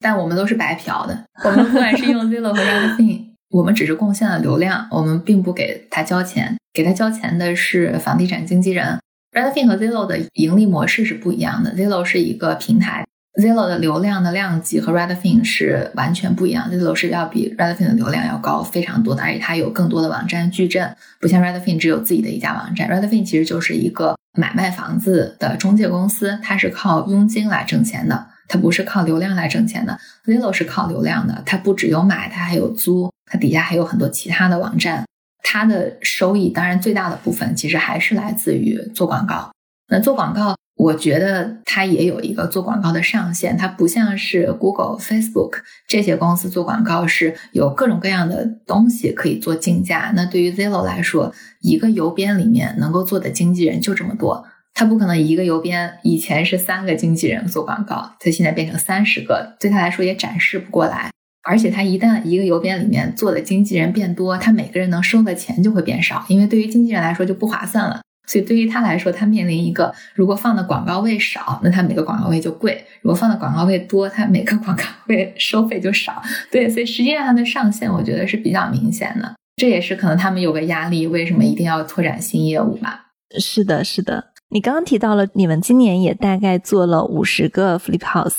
[0.00, 1.16] 但我们都是白嫖的。
[1.44, 6.56] 我们不管是用 Zillow 和 Redfin，我们只是贡献了流量，我们并不给他交钱。
[6.72, 8.98] 给他交钱的是房地产经纪人。
[9.30, 11.72] Redfin 和 Zillow 的盈利模式是不一样的。
[11.76, 16.70] Zillow 是一个平台，Zillow 的流量的量级和 Redfin 是完全不一样。
[16.70, 22.88] Zillow 是要比 Redfin 的流量要高非常多的，而且它有更多的网站矩阵，不像 Redfin 只有自己的一家网站。
[22.88, 29.98] Redfin 其实就是一个买卖房子的中介公司，它是靠佣金来挣钱的，它不是靠流量来挣钱的。
[30.24, 35.04] Zillow 是靠流量的，它不只有买，它还有租，它底下还有很多其他的网站。
[35.42, 39.50] 它的收益当然最大的部分其实还是来自于做广告。
[39.88, 43.54] 那做广告，我觉得它也有一个做广告的上限。
[43.54, 50.10] 它不像是 Google、Facebook 这些公司做广告是有各种各样的东西可以做竞价。
[50.16, 61.10] 那对于 Zillow 来说，一个邮编里面能够做的经纪人就这么多，他不可能一个邮编以前是三个经纪人做广告，他现在变成三十个，对他来说也展示不过来。
[61.42, 68.00] 而且他一旦一个邮编里面做的经纪人变多，他每个人能收的钱就会变少，因为对于经纪人来说就不划算了。
[68.30, 72.72] 所以对于他来说，他面临一个，如果放的广告位少，那他每个广告位就贵；
[73.02, 76.22] 如果放的广告位多，他每个广告位收费就少。
[76.48, 83.06] 对，所以实际上它的上限我觉得是比较明显的，这也是可能他们有个压力，为什么一定要拓展新业务吧？
[83.40, 84.26] 是的，是的。
[84.50, 88.36] 你刚刚提到了，你们今年也大概做了五十个 Flip House，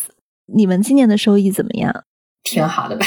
[0.53, 2.03] 你们今年的收益怎么样？
[2.43, 3.05] 挺好的吧？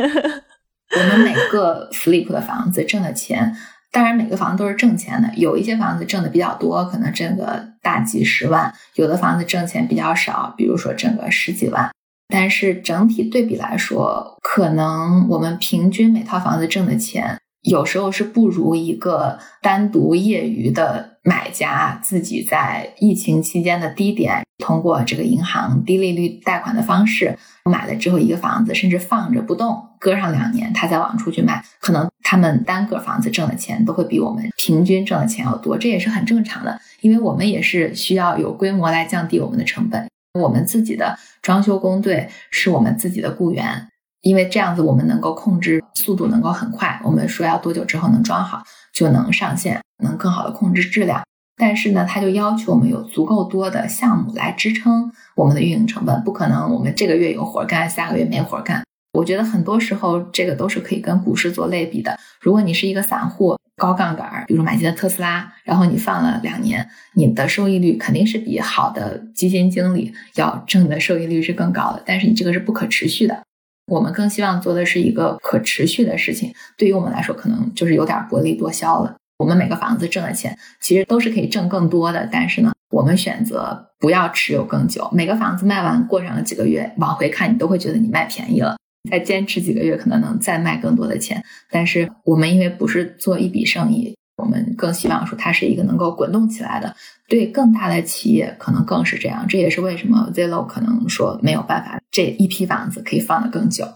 [0.92, 3.54] 我们每个 flip 的房子挣的钱，
[3.92, 5.30] 当然每个房子都是挣钱的。
[5.36, 11.90] 有一些房子挣的比较多，可能挣个大几十万；有的房子挣钱比较少，比如说挣个十几万。
[12.28, 17.36] 但是整体对比来说，可能我们平均每套房子挣的钱。
[17.62, 40.08] 有时候是不如一个单独业余的买家自己在疫情期间的低点，通过这个银行低利率贷款的方式买了之后一个房子，甚至放着不动，搁上两年，他再往出去卖，可能他们单个房子挣的钱都会比我们平均挣的钱要多，这也是很正常的，因为我们也是需要有规模来降低我们的成本，
[40.38, 43.88] 我们自己的装修工队是我们自己的雇员。
[44.22, 47.00] 因为这样子，我们能够控制速度，能够很快。
[47.02, 51.22] 我们说要多久之后能装好，就能上线，能更好的控制质量。
[51.60, 58.82] 但是呢，它就要求我们有足够多的项目来支撑我们的运营成本，不可能我们这个月有活干，下个月没活干。
[59.12, 62.18] 我觉得很多时候这个都是可以跟股市做类比的。
[62.40, 72.02] 如果你是一个散户，高杠杆，比如买进了特斯拉，然后你放了两年，你的收益率肯定是比好的基金经理要挣的收益率是更高的。
[72.06, 73.42] 但是你这个是不可持续的。
[73.86, 79.16] 我们更希望做的是一个可持续的事情，对于我们来说，可能就是有点薄利多销了。
[79.40, 85.08] 我们每个房子挣的钱，其实都是可以挣更多的，但是呢，我们选择不要持有更久。
[85.14, 88.76] 每个房子卖完，过上了几个月，往回看，你都会觉得你卖便宜了。
[89.10, 91.42] 再坚持几个月，可能能再卖更多的钱。
[91.70, 94.14] 但是我们因为不是做一笔生意。
[94.36, 96.94] 我们更希望说它是一个能够滚动起来的，
[97.26, 99.46] 对更大的企业可能更是这样。
[99.48, 103.86] 这也是为什么 Zillow 可能说没有办法这一批房子可以放得更久。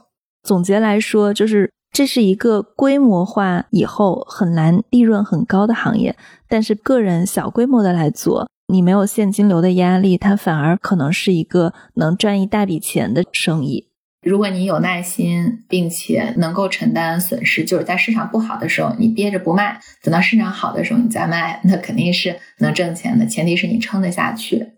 [0.42, 6.16] 总结来说，就是这是一个规模化以后很难利润很高的行业，
[6.48, 13.90] 但是个人小规模的来做，你没有现金流的压力，它反而可能是一个能赚一大笔钱的生意。
[14.26, 23.24] 如果你有耐心，并且能够承担损失，就是在市场不好的时候你憋着不卖，等到市场好的时候你再卖，那肯定是能挣钱的。
[23.24, 24.72] 前提是你撑得下去。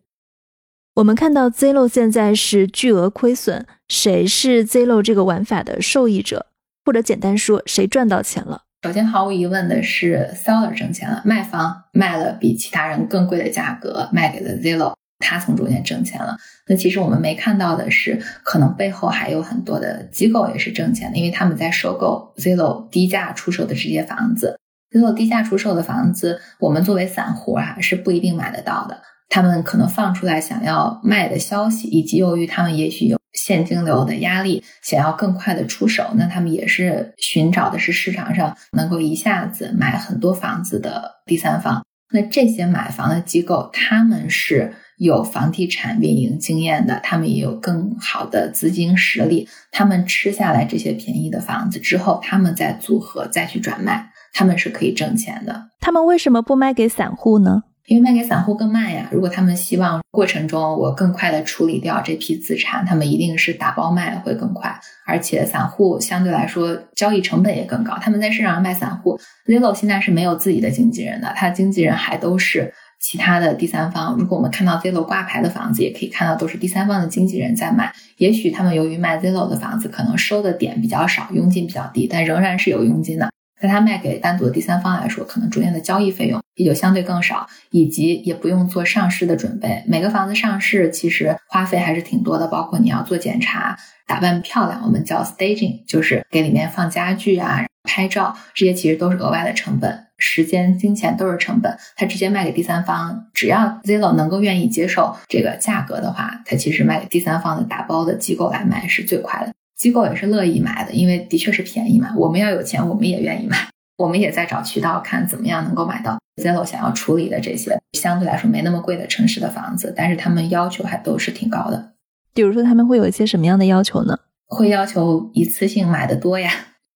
[0.96, 6.48] 我们看到 Zillow 现在是巨额亏损，谁是 Zillow 这个玩法的受益者？
[6.86, 8.62] 或者简单说，谁赚到钱了？
[8.84, 14.94] 首先，毫无疑问的是 Seller 挣钱了，卖方卖了比其他人更贵的价格卖给了 Zillow。
[15.18, 16.36] 他从中间挣钱了，
[16.68, 24.56] 那其实我们没看到的是，可能背后还有很多的机构也是挣钱的，因为他们在收购 Zillow 低价出售的这些房子。
[24.92, 29.02] Zillow 低价出售的房子，我们作为散户啊是不一定买得到的。
[29.28, 41.84] 他们可能放出来想要卖的消息，以及由于他们也许有现金流的压力，想要更快的出手，那他们也是寻找的是市场上能够一下子买很多房子的第三方。
[42.10, 44.74] 那这些买房的机构，他们是。
[44.98, 49.46] 有房地产运营经验的，他们也有更好的资金实力。
[49.70, 55.68] 他们吃下来这些便宜的房子之后，他们再组合再去转卖，他们是可以挣钱的。
[55.80, 57.64] 他们为什么不卖给散户呢？
[57.86, 59.08] 因为卖给散户更慢呀。
[59.12, 64.78] 如果他们希望过程中我更快的处理掉这批资产，他们一定是打包卖会更快。
[65.06, 67.96] 而且散户相对来说交易成本也更高。
[68.00, 72.74] 他们在市场上卖散户，Zillow 现在是没有自己的经纪人的，他的经纪人还都是。
[72.98, 77.92] 其他的第三方，如果我们看到 Zillow 挂牌的房子，也可以看到都是第三方的经纪人在卖。
[78.16, 83.28] 也许他们由于卖 Zillow 的房子，可能收的点比较少，佣金比较低，但仍然是有佣金的。
[83.66, 89.82] 但它卖给单独的第三方来说，可能中间的交易费用也就相对更少，以及也不用做上市的准备。
[89.88, 101.76] 每个房子上市其实花费还是挺多的，包括你要做检查、打扮漂亮，我们叫 staging，就是给里面放家具啊、拍照，这些其实都是额外的成本，时间、金钱都是成本。
[101.96, 109.52] 他直接卖给第三方，只要 Zillow 能够愿意接受这个价格的话，他其实卖给第三方的打包的机构来卖是最快的。
[109.76, 112.12] 机构也是乐意买的，因为的确是便宜嘛。
[112.16, 113.56] 我们要有钱，我们也愿意买。
[113.98, 121.92] 我们也在找渠道，看怎么样能够买到 Zillow 想要处理的这些相对来说没那么贵的城市的房子，但是他们要求还都是挺高的。
[122.34, 124.18] 比如说，他们会有一些什么样的要求呢？
[124.48, 126.50] 会要求一次性买的多呀，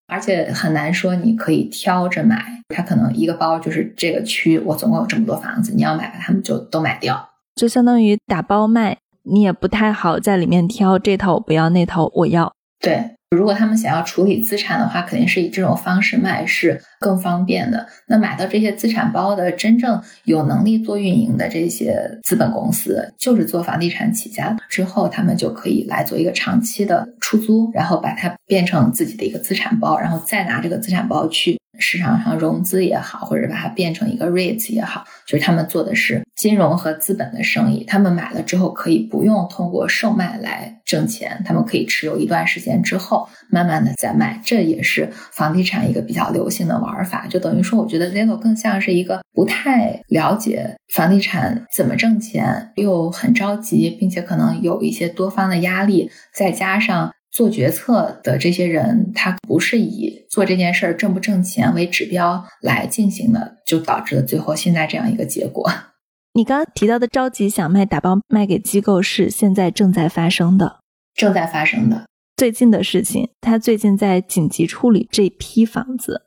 [0.06, 2.44] 而且很难说你可以挑着买。
[2.74, 12.52] 他可能一个包就是这个区，我总共有这么多房子，你要买吧，他们就都买掉，就相当于打包卖，你也不太好在里面挑这套我不要，那套我要。
[12.80, 17.86] 对，如果他们想要处理资产的话，肯定是以这种方式卖是更方便的。
[18.06, 31.60] 那买到这些资产包的真正有能力做运营的这些资本公司，就是做房地产起家之后，他们就可以来做一个长期的出租，然后把它变成自己的一个资产包，然后再拿这个资产包去。
[31.80, 37.84] 市场上融资也好，或者把它变成一个 REITs 也好，就是他们做的是金融和资本的生意。
[37.84, 44.40] 他们买了之后可以不用通过售卖来挣钱，他们可以持有一段时间之后，慢慢的再卖。
[44.44, 47.26] 这也是房地产一个比较流行的玩法。
[47.28, 57.12] 就等于说，我觉得 Zillow 更像是一个不太了解房地产怎么挣钱，又很着急，并且可能有一些多方的压力，再加上。
[57.32, 65.70] 做决策的这些人，他不是以做这件事儿挣不挣钱为指标来进行的，就导致了最后现在这样一个结果。
[66.34, 70.80] 你刚刚提到的着急想卖打包卖给机构，是现在正在发生的，
[71.14, 72.06] 正在发生的
[72.36, 73.28] 最近的事情。
[73.40, 76.22] 他最近在紧急处理这批房子。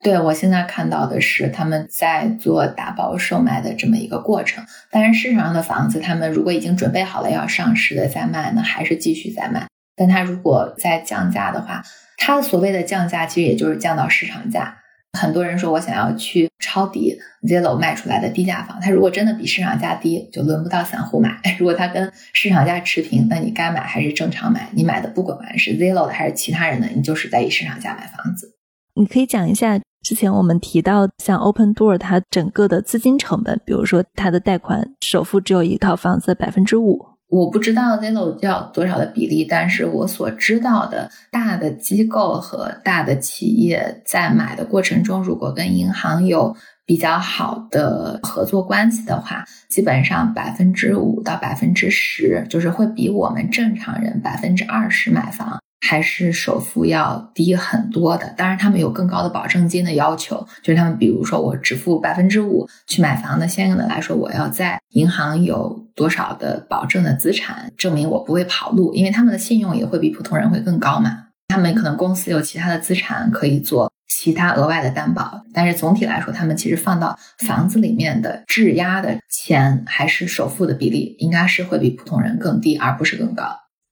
[0.00, 4.64] 对我现在看到的是他们在做打包售卖的这么一个过程。
[4.90, 9.67] 但是，市场上的房子，他们如果已经准备好了要上市的再卖呢，还是继续在卖。
[9.98, 11.82] 但他如果再降价的话，
[12.16, 14.76] 他所谓的降价其实也就是降到市场价。
[15.18, 21.40] 很多人说我想要去抄底 Zillow 卖出来的低价房，他如果真的比市场价低，就轮不到散户买。
[21.58, 24.68] 如果他跟市场价持平，那你该买还是正常买。
[24.74, 28.54] 你买的不管是 Zillow 的还是其他人的，你就是在以市场价买房子。
[28.94, 37.06] 你可以讲一下之前我们提到像 Open Door 它整个的资金成本，比如说它的贷款首付只有一套房子百分之五。
[37.28, 46.56] 我不知道 Zillow 要多少的比例，但是我所知道的大的机构和大的企业在买的过程中，如果跟银行有
[46.86, 55.60] 比较好的合作关系的话，基本上百分之五到百分之十，就是会比我们正常人百分之二十买房。
[55.80, 71.26] 还是首付要低很多的，当然他们有更高的保证金的要求，就是他们比如说我只付百分之五去买房，那相应的来说，我要在银行有多少的保证的资产，证明我不会跑路，因为他们的信用也会比普通人会更高嘛。
[71.48, 83.44] 他们可能公司有其他的资产可以做其他额外的担保，但是总体来说，他们其实放到房子里面的质押的钱还是首付的比例，应该是会比普通人更低，而不是更高。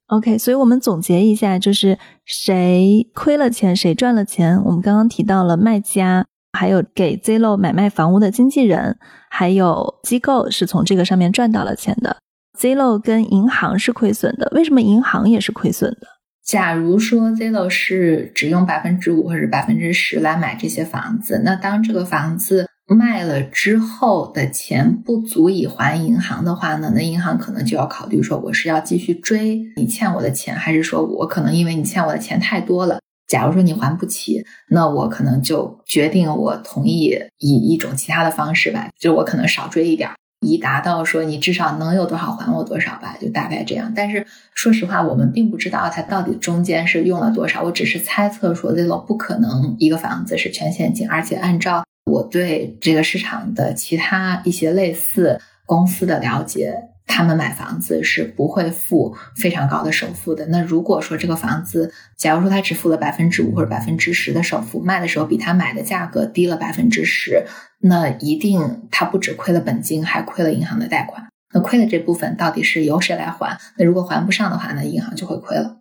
[0.08, 4.56] OK，所以我们总结一下，就是谁亏了钱，谁赚了钱。
[4.64, 8.96] 我们刚刚提到了卖家，还有给 Zillow 买卖房屋的经纪人，
[9.28, 12.18] 还有机构是从这个上面赚到了钱的。
[12.56, 16.06] Zillow 跟银行是亏损的，为什么银行也是亏损的？
[16.44, 22.68] 假如说 Zillow 是只用百分之五或者百分之十来买这些房子，那当这个房子。
[22.94, 40.08] 卖了之后的钱不足以还银行的话呢，那银行可能就要考虑说，我是要继续追你欠我的钱，还是说我可能因为你欠我的钱太多了，假如说你还不起，那我可能就决定我同意以一种其他的方式吧，就我可能少追一点，
[40.46, 43.92] 以达到说你至少能有多少还我多少吧，就大概这样。
[43.96, 44.24] 但是
[44.54, 51.84] 说实话，我们并不知道他到底中间是用了多少，我只是猜测说，Zillow 不可能一个房子是全现金，而且按照。
[52.06, 56.72] 我对这个市场的其他一些类似公司的了解，
[57.04, 60.46] 他们买房子是不会付非常高的首付的。
[60.46, 67.44] 那如果说这个房子，假如说他只付了百分之五或者百分之十的首付，卖的时候比他买的价格低了百分之十，
[67.80, 71.26] 那一定他不止亏了本金，还亏了银行的贷款。
[71.52, 73.58] 那亏的这部分到底是由谁来还？
[73.76, 75.78] 那如果还不上的话，那银行就会亏了。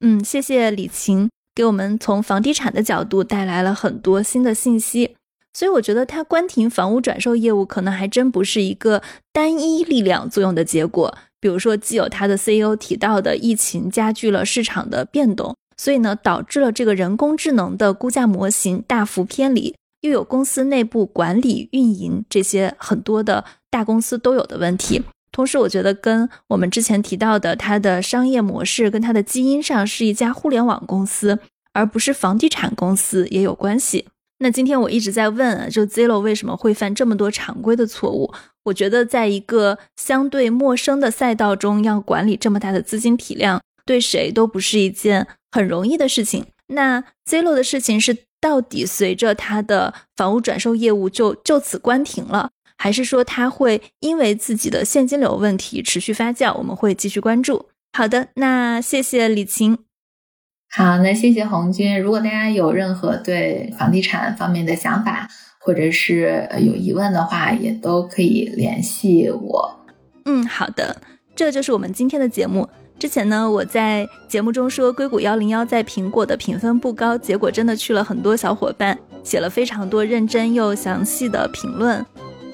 [0.00, 5.14] 嗯，谢谢李晴给我们从房地产的角度带来了很多新的信息。
[5.52, 11.16] 所以我觉得它关停房屋转售业务，可能还真不是一个单一力量作用的结果。
[11.40, 25.02] 比如说，既有它的 CEO 提到的疫情加剧了市场的变动，所以呢，导致了这个人工智能的估价模型大幅偏离；又有公司内部管理、运营这些很多的大公司都有的问题。
[25.30, 31.38] 同时，我觉得跟我们之前提到的它的商业模式跟它的基因上是一家互联网公司，
[31.72, 34.06] 而不是房地产公司也有关系。
[34.40, 38.32] 那今天我一直在问，就 Zillow 为什么会犯这么多常规的错误？
[38.64, 46.46] 我觉得在一个相对陌生的赛道中，要管理这么大的资金体量，对谁都不是一件很容易的事情。
[46.68, 56.56] 那 Zillow 的事情是到底随着它的房屋转售业务就就此关停了，还是说他会因为自己的现金流问题持续发酵？
[56.58, 57.66] 我们会继续关注。
[57.92, 59.87] 好的，那谢谢李晴。
[60.70, 62.00] 好，那谢谢红军。
[62.00, 69.80] 如果大家有任何对房地产方面的想法，或者是有疑问的话，也都可以联系我。
[70.26, 70.96] 嗯，好的，
[71.34, 72.68] 这就是我们今天的节目。
[72.98, 82.04] 之前呢，我在节目中说硅谷幺零幺在苹果的评分不高，结果真的去了很多小伙伴，写了非常多认真又详细的评论。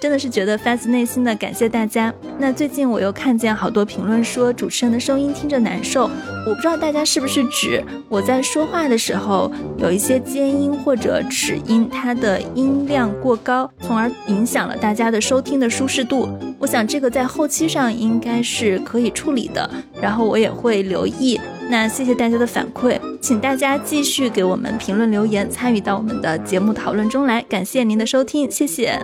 [0.04, 2.12] 真的是觉得发自内心的感谢大家。
[2.38, 6.10] 那最近我又看见好多评论说主持人的声音听着难受，
[6.46, 16.28] 我不知道大家是不是指我在说话的时候有一些尖音或者齿音，它的音量过高，从而影响了大家的收听的舒适度。
[16.58, 19.70] 我想这个在后期上应该是可以处理的，
[20.02, 21.40] 然后我也会留意。
[21.70, 27.40] 那谢谢大家的反馈，请大家继续给我们评论留言，参与到我们的节目讨论中来。
[27.48, 29.00] 感谢您的收听，谢谢。